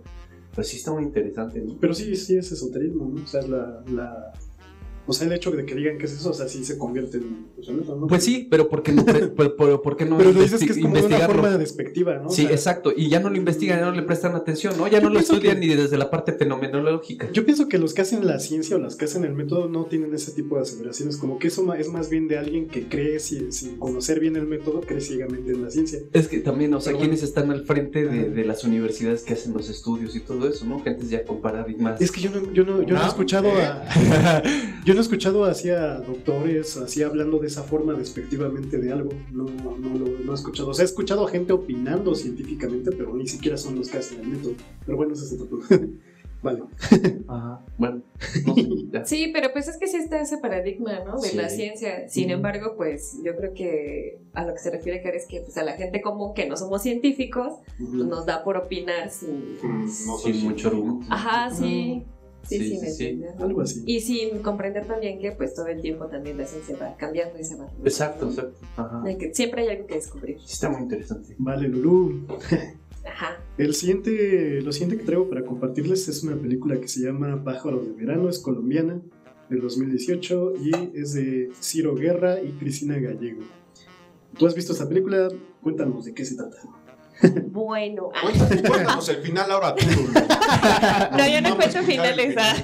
[0.52, 1.78] Pero sí está muy interesante, ¿no?
[1.80, 3.24] Pero sí, sí es esoterismo, ¿no?
[3.24, 4.34] O sea, la, la...
[5.08, 7.18] O sea, el hecho de que digan que es eso, o sea, sí se convierte
[7.18, 7.48] en...
[7.56, 8.08] Pues, ¿no?
[8.08, 9.06] Pues sí, pero ¿por qué no,
[9.36, 12.28] pero, pero ¿por qué no Pero dices que es como una forma despectiva, ¿no?
[12.28, 12.92] O Sí, sea, exacto.
[12.96, 14.88] Y ya no lo investigan, ya no le prestan atención, ¿no?
[14.88, 17.32] Ya no lo estudian que- ni desde la parte fenomenológica.
[17.32, 19.86] Yo pienso que los que hacen la ciencia o las que hacen el método no
[19.86, 23.20] tienen ese tipo de aseveraciones, como que eso es más bien de alguien que cree,
[23.20, 26.00] si- sin conocer bien el método, cree ciegamente en la ciencia.
[26.14, 29.54] Es que también, o sea, Pero quienes están al frente de, las universidades que hacen
[29.54, 30.82] los estudios y todo eso, ¿no?
[30.82, 32.00] Gentes ya con paradigmas.
[32.02, 33.64] Es que yo no, yo no, yo no he escuchado eh.
[33.66, 34.42] a...
[34.86, 39.12] Yo no he escuchado así a doctores, así hablando de esa forma despectivamente de algo.
[39.32, 40.70] No, no lo no he escuchado.
[40.70, 44.20] O sea, he escuchado a gente opinando científicamente, pero ni siquiera son los que hacen
[44.22, 44.54] el método.
[44.86, 45.68] Pero bueno, ese es otro punto.
[46.42, 46.62] Vale.
[47.28, 47.66] Ajá.
[47.78, 48.02] Bueno,
[48.46, 49.06] no sé.
[49.06, 51.20] Sí, pero pues es que sí está ese paradigma, ¿no?
[51.20, 51.38] De Sí.
[51.38, 52.08] la ciencia.
[52.10, 52.34] Sin Ujú.
[52.34, 55.64] embargo, pues yo creo que a lo que se refiere Karen es que pues a
[55.64, 59.58] la gente común que no somos científicos pues, nos da por opinar sin...
[59.62, 61.02] Mm, No soy Sin mucho rumbo.
[61.10, 62.04] Ajá, sí.
[62.48, 63.06] Sí, Sí, sí, sí.
[63.08, 63.42] entender.
[63.42, 63.84] Algo así.
[63.86, 67.44] Y sin comprender también que pues todo el tiempo también la ciencia va cambiando y
[67.44, 67.70] se va.
[67.84, 68.60] Exacto, exacto.
[68.78, 69.04] Ajá.
[69.18, 70.38] Que siempre hay algo que descubrir.
[70.40, 71.36] Sí Está muy interesante.
[71.38, 72.26] Vale, Lulú.
[73.06, 73.38] Ajá.
[73.58, 77.86] El siguiente, lo siguiente que traigo para compartirles es una película que se llama Pájaros
[77.88, 79.02] de Verano, es colombiana,
[79.50, 83.42] del 2018 y es de Ciro Guerra y Cristina Gallego.
[84.38, 85.30] ¿Tú has visto esta película?
[85.62, 86.58] Cuéntanos de qué se trata.
[87.48, 88.10] Bueno.
[88.16, 88.20] ah.
[88.22, 89.86] Cuéntanos, cuéntanos el final ahora tú.
[89.90, 90.14] Lulu.
[91.18, 92.36] No, yo no encuentro finales.
[92.38, 92.56] ah.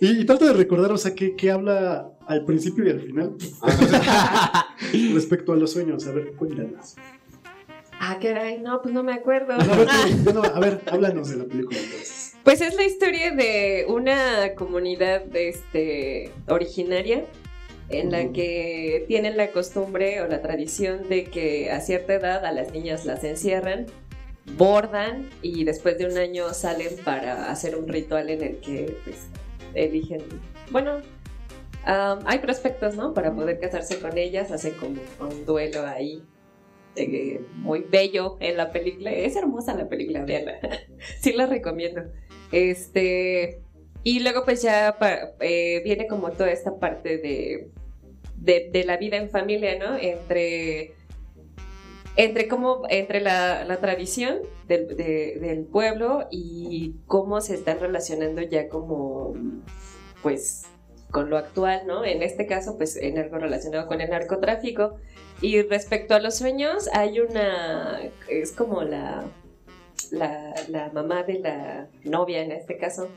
[0.00, 3.34] Y, y trato de recordar, o sea, qué, qué habla al principio y al final
[5.14, 6.06] respecto a los sueños.
[6.06, 6.94] A ver, cuéntanos.
[8.00, 9.56] Ah, caray, no, pues no me acuerdo.
[9.56, 10.06] No, a, ver, Ah.
[10.24, 12.36] tú, no, a ver, háblanos de la película entonces.
[12.44, 17.26] Pues es la historia de una comunidad este, originaria
[17.90, 22.52] en la que tienen la costumbre o la tradición de que a cierta edad a
[22.52, 23.86] las niñas las encierran,
[24.56, 29.26] bordan y después de un año salen para hacer un ritual en el que pues,
[29.74, 30.22] eligen,
[30.70, 31.00] bueno,
[31.84, 33.14] hay prospectos, ¿no?
[33.14, 36.22] Para poder casarse con ellas, hacen como un duelo ahí.
[36.96, 40.58] eh, muy bello en la película, es hermosa la película, veanla,
[41.20, 42.02] sí la recomiendo.
[42.52, 43.60] Este,
[44.02, 44.96] y luego pues ya
[45.40, 47.70] eh, viene como toda esta parte de,
[48.40, 49.96] de, la vida en familia, ¿no?
[49.98, 50.94] Entre,
[52.16, 58.42] entre cómo, entre la, la tradición del, de- del pueblo y cómo se están relacionando
[58.42, 59.34] ya como,
[60.22, 60.66] pues,
[61.10, 62.04] con lo actual, ¿no?
[62.04, 64.96] En este caso, pues, en algo relacionado con el narcotráfico.
[65.40, 69.24] Y respecto a los sueños, hay una, es como la,
[70.10, 73.08] la, la mamá de la novia en este caso,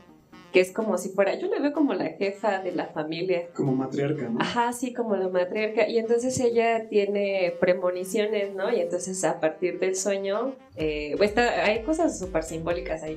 [0.52, 3.48] que es como si fuera, yo la veo como la jefa de la familia.
[3.54, 4.38] Como matriarca, ¿no?
[4.40, 5.88] Ajá, sí, como la matriarca.
[5.88, 8.70] Y entonces ella tiene premoniciones, ¿no?
[8.70, 13.16] Y entonces a partir del sueño, eh, está- hay cosas súper simbólicas ahí.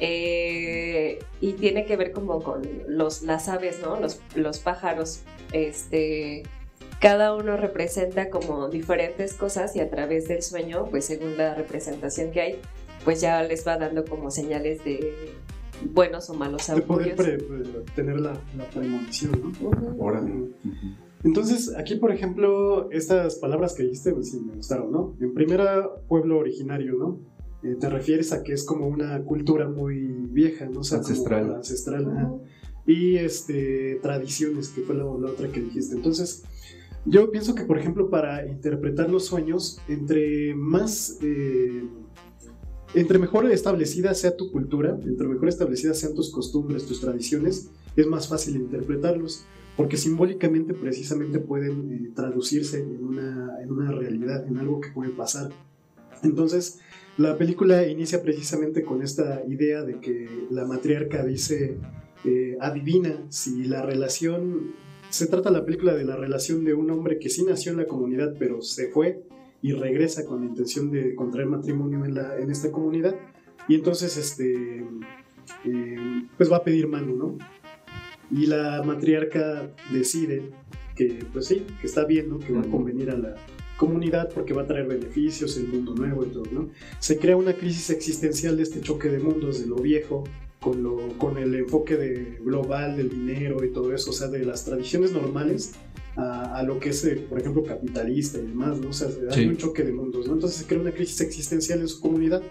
[0.00, 3.98] Eh, y tiene que ver como con los, las aves, ¿no?
[4.00, 5.20] Los, los pájaros.
[5.52, 6.42] Este,
[7.00, 12.30] cada uno representa como diferentes cosas y a través del sueño, pues según la representación
[12.32, 12.60] que hay,
[13.04, 15.32] pues ya les va dando como señales de
[15.92, 17.42] buenos o malos De poder augurios.
[17.44, 19.96] pre- pre- tener la, la premonición, ¿no?
[19.98, 20.50] Órale.
[21.24, 25.16] Entonces, aquí, por ejemplo, estas palabras que dijiste, pues sí me gustaron, ¿no?
[25.20, 27.18] En primera, pueblo originario, ¿no?
[27.62, 30.80] Eh, te refieres a que es como una cultura muy vieja, ¿no?
[30.80, 31.54] O sea, como Ancestral.
[31.54, 32.40] ancestral.
[32.86, 35.94] Y este, tradiciones, que fue la, la otra que dijiste.
[35.96, 36.42] Entonces,
[37.06, 41.18] yo pienso que, por ejemplo, para interpretar los sueños, entre más...
[41.22, 41.84] eh,
[42.94, 48.06] entre mejor establecida sea tu cultura, entre mejor establecidas sean tus costumbres, tus tradiciones, es
[48.06, 49.44] más fácil interpretarlos,
[49.76, 55.10] porque simbólicamente precisamente pueden eh, traducirse en una, en una realidad, en algo que puede
[55.10, 55.50] pasar.
[56.22, 56.78] Entonces,
[57.16, 61.76] la película inicia precisamente con esta idea de que la matriarca dice,
[62.24, 64.72] eh, adivina si la relación,
[65.10, 67.86] se trata la película de la relación de un hombre que sí nació en la
[67.86, 69.22] comunidad, pero se fue
[69.64, 73.16] y regresa con la intención de contraer matrimonio en, la, en esta comunidad,
[73.66, 74.84] y entonces este,
[75.64, 77.38] eh, pues va a pedir mano, ¿no?
[78.30, 80.50] Y la matriarca decide
[80.94, 82.40] que, pues sí, que está bien, ¿no?
[82.40, 83.36] Que va a convenir a la
[83.78, 86.68] comunidad porque va a traer beneficios, el mundo nuevo y todo, ¿no?
[86.98, 90.24] Se crea una crisis existencial de este choque de mundos, de lo viejo,
[90.64, 94.44] con, lo, con el enfoque de global del dinero y todo eso, o sea, de
[94.46, 95.74] las tradiciones normales
[96.16, 98.88] a, a lo que es, eh, por ejemplo, capitalista y demás, ¿no?
[98.88, 99.46] O sea, hay Sí.
[99.46, 100.32] un choque de mundos, ¿no?
[100.34, 102.42] Entonces se crea una crisis existencial en su comunidad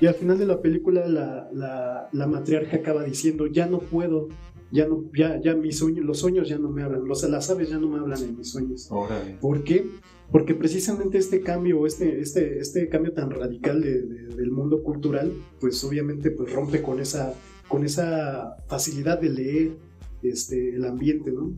[0.00, 4.28] y al final de la película la, la, la matriarca acaba diciendo, ya no puedo,
[4.72, 7.68] ya no, ya, ya mis sueños, los sueños ya no me hablan, los, las aves
[7.70, 8.88] ya no me hablan en mis sueños.
[8.90, 9.36] Órale.
[9.40, 9.86] ¿Por qué?
[10.32, 15.32] Porque precisamente este cambio, este, este, este cambio tan radical de- de- del mundo cultural,
[15.60, 17.34] pues obviamente pues rompe con esa,
[17.70, 19.76] con esa facilidad de leer
[20.22, 21.52] este, el ambiente, ¿no?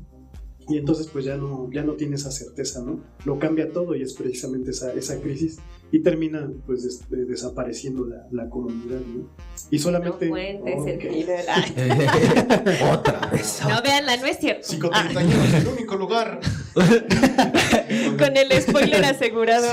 [0.68, 3.00] Y entonces pues ya no, ya no tiene esa certeza, ¿no?
[3.24, 5.58] Lo cambia todo y es precisamente esa, esa crisis
[5.90, 9.28] y termina pues des- de- desapareciendo la, la comunidad, ¿no?
[9.72, 10.28] Y No solamente...
[10.28, 11.12] cuentes el Ok.
[11.12, 11.44] final.
[11.48, 13.60] Ay, Otra vez.
[13.68, 14.68] No, veanla, no es cierto.
[14.92, 16.38] Ah, 531 es el único lugar.
[18.18, 19.68] con el spoiler asegurado.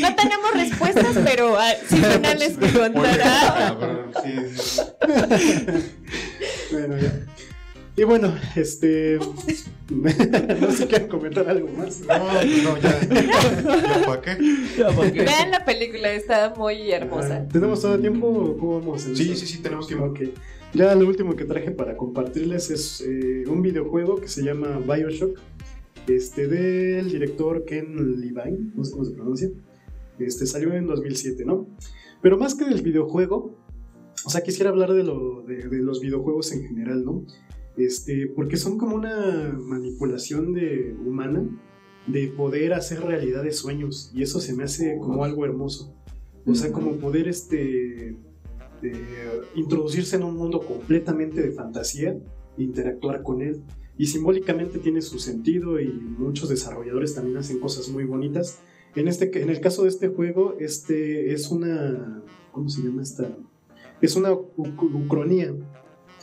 [0.00, 3.20] No tenemos respuestas, pero ah, sí finales que contar.
[3.22, 3.76] Ah,
[4.22, 4.80] sí, sí.
[6.72, 7.12] Bueno, ya.
[7.98, 9.18] Y bueno, este...
[9.90, 12.00] no sé si quieren comentar algo más.
[12.02, 13.00] No, no, ya.
[14.78, 15.24] ¿Ya para qué?
[15.24, 17.48] Vean la película, está muy hermosa.
[17.48, 19.04] ¿Tenemos todo el tiempo o cómo vamos?
[19.04, 20.06] en Sí, sí, sí, tenemos tiempo.
[20.06, 20.20] Ok.
[20.74, 25.36] Ya lo último que traje para compartirles es eh, un videojuego que se llama Bioshock,
[26.06, 29.50] este, del director Ken Levine, no sé cómo se pronuncia.
[30.20, 31.66] Este, salió en 2007, ¿no?
[32.22, 33.56] Pero más que del videojuego,
[34.24, 37.24] o sea, quisiera hablar de, lo, de, de los videojuegos en general, ¿no?
[37.78, 41.48] Este, porque son como una manipulación de, humana
[42.08, 45.94] de poder hacer realidad de sueños, y eso se me hace como algo hermoso.
[46.44, 48.16] O sea, como poder este,
[48.82, 48.92] de
[49.54, 52.18] introducirse en un mundo completamente de fantasía
[52.56, 53.62] e interactuar con él.
[53.98, 58.60] Y simbólicamente tiene su sentido y muchos desarrolladores también hacen cosas muy bonitas.
[58.94, 62.22] En, este, en el caso de este juego, este es una...
[62.52, 63.36] ¿Cómo se llama esta?
[64.00, 65.54] Es una ucronía.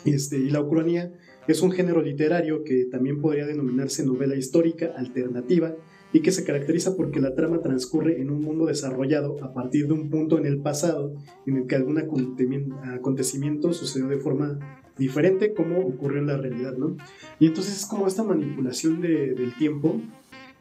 [0.05, 1.13] Este, y la ucronía
[1.47, 5.75] es un género literario que también podría denominarse novela histórica alternativa
[6.13, 9.93] y que se caracteriza porque la trama transcurre en un mundo desarrollado a partir de
[9.93, 11.13] un punto en el pasado
[11.45, 14.59] en el que algún acontecimiento, sucedió de forma
[14.97, 16.95] diferente como ocurrió en la realidad, ¿no?
[17.39, 19.99] Y entonces es como esta manipulación de- del tiempo,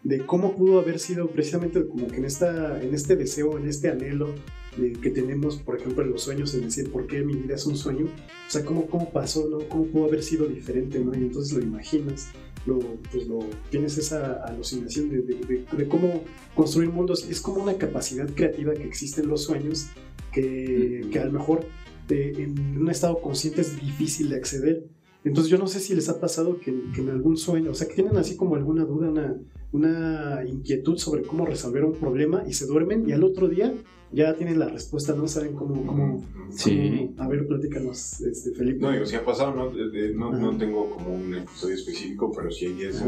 [0.02, 3.88] de cómo pudo haber sido precisamente como que en, esta, en este deseo, en este
[3.90, 4.28] anhelo
[4.76, 7.66] de- que tenemos, por ejemplo, en los sueños, en decir, ¿por qué mi vida es
[7.66, 8.06] un sueño?
[8.06, 9.58] O sea, ¿cómo, cómo pasó, no?
[9.68, 11.12] ¿Cómo pudo haber sido diferente, no?
[11.14, 12.28] Y entonces lo imaginas,
[12.66, 12.78] lo,
[13.12, 16.22] pues lo, tienes esa alucinación de, de- de- cómo
[16.54, 17.26] construir mundos.
[17.28, 19.86] Es como una capacidad creativa que existe en los sueños
[20.32, 21.66] que, que a lo mejor
[22.08, 24.86] eh, en un estado consciente es difícil de acceder.
[25.24, 27.88] Entonces yo no sé si les ha pasado que, que en algún sueño, o sea,
[27.88, 29.34] que tienen así como alguna duda, una,
[29.72, 33.72] una inquietud sobre cómo resolver un problema y se duermen y al otro día
[34.14, 35.86] ya tienen la respuesta, no saben cómo...
[35.86, 37.08] cómo Sí.
[37.16, 38.78] cómo- a ver, platícanos, este, Felipe.
[38.80, 42.66] No, digo, si ha pasado, no, no, no tengo como un episodio específico, pero sí
[42.66, 43.02] hay días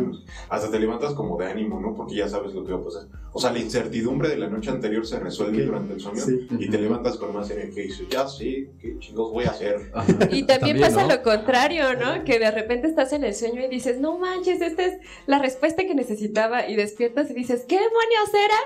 [0.49, 1.95] hasta te levantas como de ánimo, ¿no?
[1.95, 3.03] Porque ya sabes lo que va a pasar.
[3.33, 5.67] O sea, la incertidumbre de la noche anterior se resuelve Ok.
[5.67, 6.47] durante el sueño Sí.
[6.59, 9.91] y te levantas con más energía y dices, ya sí, ¿qué chingos voy a hacer?
[9.95, 10.07] Ajá.
[10.33, 11.09] Y también, pasa ¿no?
[11.15, 12.25] lo contrario, ¿no?
[12.25, 14.95] Que de repente estás en el sueño y dices, no manches, esta es
[15.27, 16.69] la respuesta que necesitaba.
[16.69, 18.57] Y despiertas y dices, ¿qué demonios era?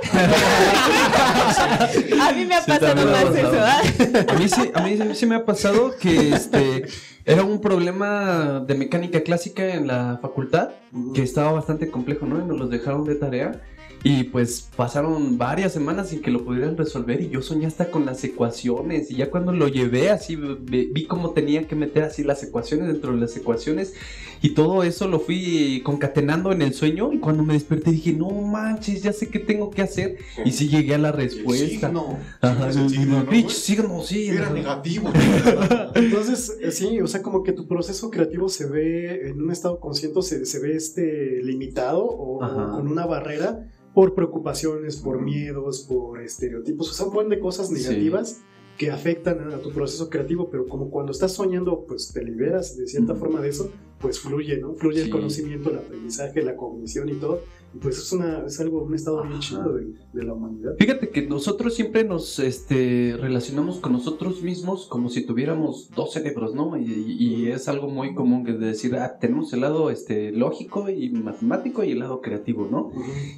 [2.31, 3.61] a mí me ha Sí, pasado más eso.
[3.61, 3.81] ¿ah?
[4.28, 6.87] A mí sí, a mí sí me ha pasado que este
[7.24, 10.70] era un problema de mecánica clásica en la facultad
[11.14, 12.41] que estaba bastante complejo, ¿no?
[12.43, 13.61] Y nos los dejaron de tarea.
[14.03, 18.07] Y pues pasaron varias semanas sin que lo pudieran resolver y yo soñé hasta con
[18.07, 22.42] las ecuaciones y ya cuando lo llevé así vi cómo tenía que meter así las
[22.42, 23.92] ecuaciones dentro de las ecuaciones
[24.40, 28.30] y todo eso lo fui concatenando en el sueño y cuando me desperté dije no
[28.30, 31.88] manches ya sé qué tengo que hacer y sí llegué a la El respuesta.
[31.88, 32.18] signo.
[32.40, 33.48] Ajá, Sí, es el signo, ¿no, güey?
[33.51, 34.28] signo, sí.
[34.28, 35.12] Era negativo.
[35.94, 39.78] Entonces, eh, sí, o sea, como que tu proceso creativo se ve en un estado
[39.78, 42.55] consciente, se, se ve este, limitado o, Ajá.
[42.68, 47.41] o con una barrera por preocupaciones, por miedos, por estereotipos, o sea, un buen de
[47.41, 48.41] cosas negativas
[48.78, 52.86] que afectan a tu proceso creativo, pero como cuando estás soñando, pues te liberas de
[52.86, 54.74] cierta forma de eso, pues fluye, ¿no?
[54.74, 55.05] Fluye Sí.
[55.05, 57.43] el conocimiento, el aprendizaje, la cognición y todo.
[57.81, 60.73] Pues es, una, es algo, un estado bien chido de, de la humanidad.
[60.79, 66.55] Fíjate que nosotros siempre nos este, relacionamos con nosotros mismos como si tuviéramos dos cerebros,
[66.55, 66.77] ¿no?
[66.77, 71.11] Y, y es algo muy común que decir, ah, tenemos el lado este, lógico y
[71.11, 72.91] matemático y el lado creativo, ¿no?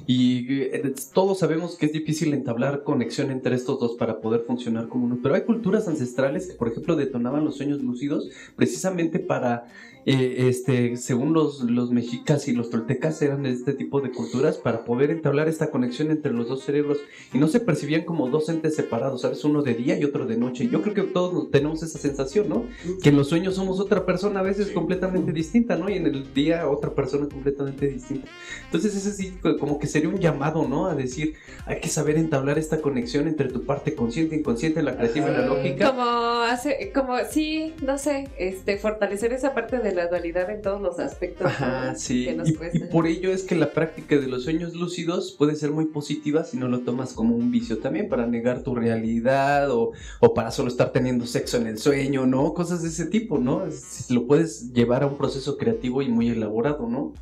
[0.07, 4.87] Y eh, todos sabemos que es difícil entablar conexión entre estos dos para poder funcionar
[4.87, 5.19] como uno.
[5.21, 9.67] Pero hay culturas ancestrales que, por ejemplo, detonaban los sueños lúcidos precisamente para,
[10.05, 14.57] eh, este, según los, los mexicas y los toltecas, eran de este tipo de culturas
[14.57, 16.97] para poder entablar esta conexión entre los dos cerebros
[17.33, 19.43] y no se percibían como dos entes separados, ¿sabes?
[19.45, 20.67] Uno de día y otro de noche.
[20.71, 22.65] Yo creo que todos tenemos esa sensación, ¿no?
[23.01, 25.89] Que en los sueños somos otra persona a veces completamente distinta, ¿no?
[25.89, 28.27] Y en el día otra persona completamente distinta.
[28.65, 30.87] Entonces ese sí co- como que sería un llamado, ¿no?
[30.87, 31.35] A decir,
[31.65, 35.45] hay que saber entablar esta conexión entre tu parte consciente, inconsciente, la creativa y la
[35.45, 35.89] lógica.
[35.91, 40.81] Como hace, como sí, no sé, este, fortalecer esa parte de la dualidad en todos
[40.81, 41.95] los aspectos Ajá, ¿no?
[41.99, 42.25] sí.
[42.25, 42.89] que nos Y, y cuesta.
[42.89, 46.57] por ello es que la práctica de los sueños lúcidos puede ser muy positiva si
[46.57, 50.69] no lo tomas como un vicio también para negar tu realidad o, o para solo
[50.69, 52.53] estar teniendo sexo en el sueño, ¿no?
[52.53, 53.65] Cosas de ese tipo, ¿no?
[53.65, 57.13] Es- Lo puedes llevar a un proceso creativo y muy elaborado, ¿no?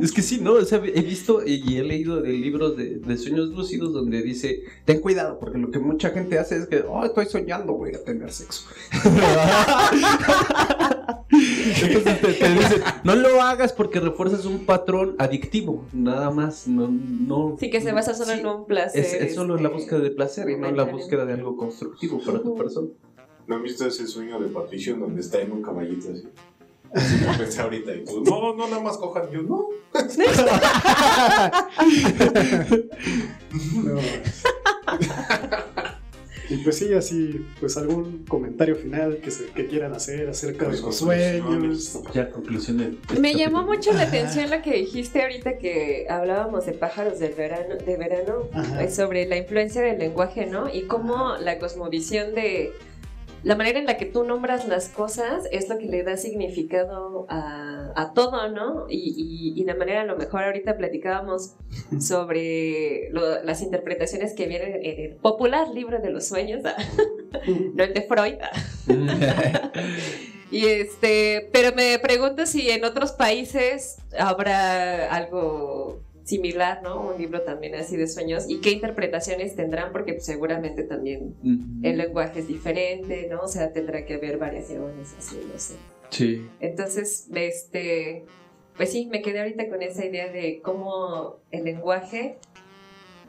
[0.00, 0.52] Es que sí, ¿no?
[0.54, 4.62] O sea, he visto y he leído de libros de, de sueños lúcidos donde dice,
[4.84, 8.04] ten cuidado, porque lo que mucha gente hace es que, oh, estoy soñando, voy a
[8.04, 8.66] tener sexo.
[11.82, 16.88] Entonces te, te dicen, no lo hagas porque refuerzas un patrón adictivo, nada más, no,
[16.88, 17.56] no.
[17.58, 19.04] Sí, que se basa solo Sí, en un placer.
[19.04, 20.96] Es, es solo la este, búsqueda de placer y no la momentáneo.
[20.96, 22.88] búsqueda de algo constructivo para tu persona.
[23.46, 26.28] ¿No han visto ese sueño de Patricio en donde está en un caballito así?
[26.94, 29.30] Así lo pensé ahorita y tú, no, no, nada más cojan.
[29.30, 29.68] Yo, no.
[33.74, 34.00] No.
[36.50, 40.78] y pues sí, así, pues algún comentario final que, se, que quieran hacer acerca de
[40.78, 41.88] Pues, los conclusiones.
[41.88, 42.14] sueños.
[42.14, 42.84] Ya, conclusión de.
[43.08, 47.32] este Me llamó mucho la atención lo que dijiste ahorita que hablábamos de pájaros del
[47.34, 48.82] verano, de verano, Ajá.
[48.84, 50.68] eh, sobre la influencia del lenguaje, ¿no?
[50.72, 52.72] Y cómo la cosmovisión de
[53.44, 57.26] la manera en la que tú nombras las cosas es lo que le da significado
[57.28, 58.86] a, a todo, ¿no?
[58.88, 59.14] Y,
[59.56, 61.54] y- y la manera, a lo mejor ahorita platicábamos
[62.00, 66.62] sobre lo- las interpretaciones que vienen en el popular libro de los sueños,
[67.74, 68.34] no el de Freud.
[70.50, 77.08] Y este, pero me pregunto si en otros países habrá algo similar, ¿no?
[77.08, 81.34] Un libro también así de sueños y qué interpretaciones tendrán porque pues, seguramente también
[81.82, 83.40] el lenguaje es diferente, ¿no?
[83.42, 85.74] O sea, tendrá que haber variaciones así, no sé.
[86.10, 86.46] Sí.
[86.60, 88.24] Entonces, este,
[88.76, 92.38] pues sí, me quedé ahorita con esa idea de cómo el lenguaje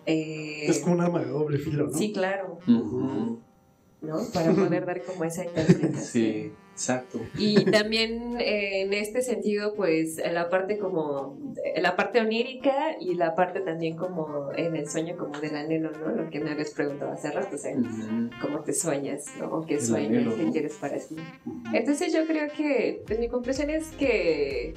[0.06, 1.98] eh, Es como un arma de doble filo, ¿no?
[1.98, 2.60] sí, claro.
[2.68, 4.18] ¿no?
[4.34, 6.04] Para poder dar como esa interpretación.
[6.04, 7.20] Sí, exacto.
[7.38, 11.38] Y también eh, en este sentido, pues la parte como,
[11.78, 16.10] la parte onírica y la parte también como en el sueño como del anhelo, ¿no?
[16.24, 18.30] Lo que me habías preguntado hace rato, o sea, Ujú.
[18.42, 19.48] cómo te sueñas, ¿no?
[19.50, 20.52] O qué El sueñas, anhelo, qué ¿no?
[20.52, 21.16] quieres para ti.
[21.46, 21.62] Ujú.
[21.74, 24.74] Entonces yo creo que, pues mi conclusión es que,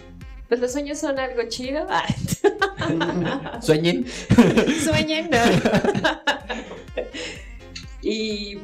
[0.49, 1.87] pues los sueños son algo chido.
[2.79, 4.05] Ah, Sueñen.
[4.85, 5.39] sueñen, ¿no?
[8.03, 8.59] y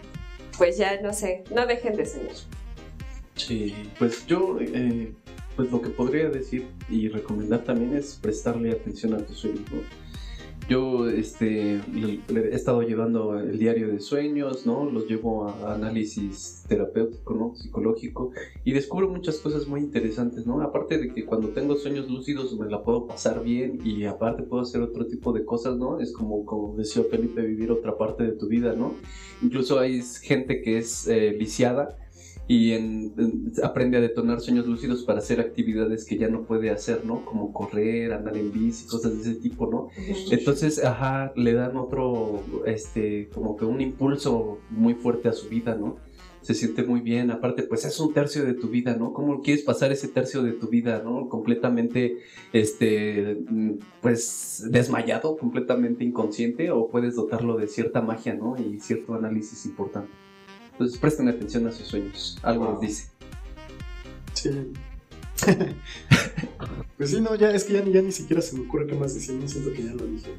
[0.59, 2.33] pues ya, no sé, no dejen de soñar.
[3.35, 5.13] Sí, pues yo, eh,
[5.57, 10.03] pues lo que podría decir y recomendar también es prestarle atención a tus sueños, ¿no?
[10.69, 14.89] Yo, este, he estado llevando el diario de sueños, ¿no?
[14.89, 17.57] Los llevo a análisis terapéutico, ¿no?
[17.57, 18.31] Psicológico
[18.65, 20.63] y descubro muchas cosas muy interesantes, ¿no?
[20.63, 24.63] Aparte de que cuando tengo sueños lúcidos me la puedo pasar bien y aparte puedo
[24.63, 25.99] hacer otro tipo de cosas, ¿no?
[25.99, 28.95] Es como, como decía Felipe, vivir otra parte de tu vida, ¿no?
[29.43, 31.99] Incluso hay gente que es eh, lisiada
[32.55, 36.69] y en- en- aprende a detonar sueños lúcidos para hacer actividades que ya no puede
[36.71, 37.25] hacer, ¿no?
[37.25, 39.89] Como correr, andar en bici, cosas de ese tipo, ¿no?
[40.39, 45.75] Entonces, ajá, le dan otro, este, como que un impulso muy fuerte a su vida,
[45.77, 45.97] ¿no?
[46.43, 49.13] Se siente muy bien, aparte, pues es un tercio de tu vida, ¿no?
[49.13, 51.29] ¿Cómo quieres pasar ese tercio de tu vida, ¿no?
[51.29, 52.19] Completamente,
[52.53, 53.39] este,
[54.01, 58.57] pues desmayado, completamente inconsciente, o puedes dotarlo de cierta magia, ¿no?
[58.59, 60.11] Y cierto análisis importante.
[60.73, 62.83] Entonces, presten atención a sus sueños, algo Wow.
[62.83, 63.07] les dice.
[64.35, 64.51] Sí.
[66.97, 68.95] pues sí, no, ya es que ya, ni- ya ni siquiera se me ocurre qué
[68.95, 70.31] más decir, no siento que ya lo dije.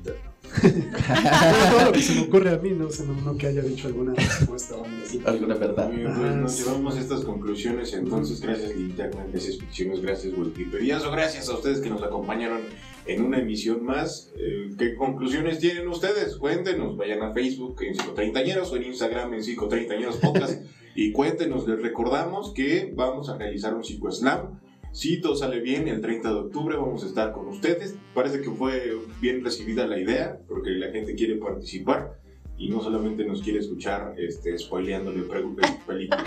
[1.71, 3.87] todo lo que se me ocurre a mí, no sé, no, no que haya dicho
[3.87, 5.21] alguna respuesta o algo así.
[5.25, 5.89] Alguna verdad.
[5.89, 11.49] Bien, pues nos llevamos estas conclusiones, entonces gracias Linterna, gracias Ficciones, gracias Wikipedia, o gracias
[11.49, 12.61] a ustedes que nos acompañaron
[13.05, 14.31] en una emisión más.
[14.37, 16.37] Eh, ¿Qué conclusiones tienen ustedes?
[16.37, 20.63] Cuéntenos, vayan a Facebook en Psicotreintañeros o en Instagram en Psicotreintañeros Podcast
[20.95, 24.59] y cuéntenos, les recordamos que vamos a realizar un psicoeslam.
[24.91, 27.95] Si todo sale bien, el 30 de octubre vamos a estar con ustedes.
[28.13, 32.22] Parece que fue bien recibida la idea, porque la gente quiere participar
[32.57, 35.23] y no solamente nos quiere escuchar este, spoileándole
[35.87, 36.23] películas.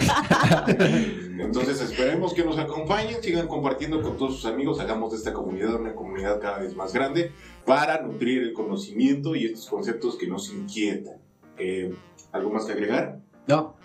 [1.38, 5.74] Entonces esperemos que nos acompañen, sigan compartiendo con todos sus amigos, hagamos de esta comunidad
[5.74, 7.32] una comunidad cada vez más grande
[7.64, 11.16] para nutrir el conocimiento y estos conceptos que nos inquietan.
[11.58, 11.94] Eh,
[12.32, 13.20] ¿Algo más que agregar?
[13.46, 13.76] No.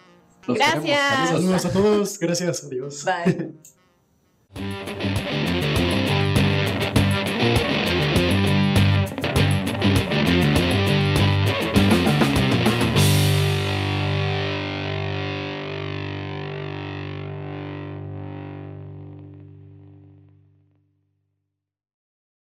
[0.47, 1.29] Los Gracias.
[1.29, 3.05] Saludos a todos, gracias, adiós.
[3.05, 3.53] Bye.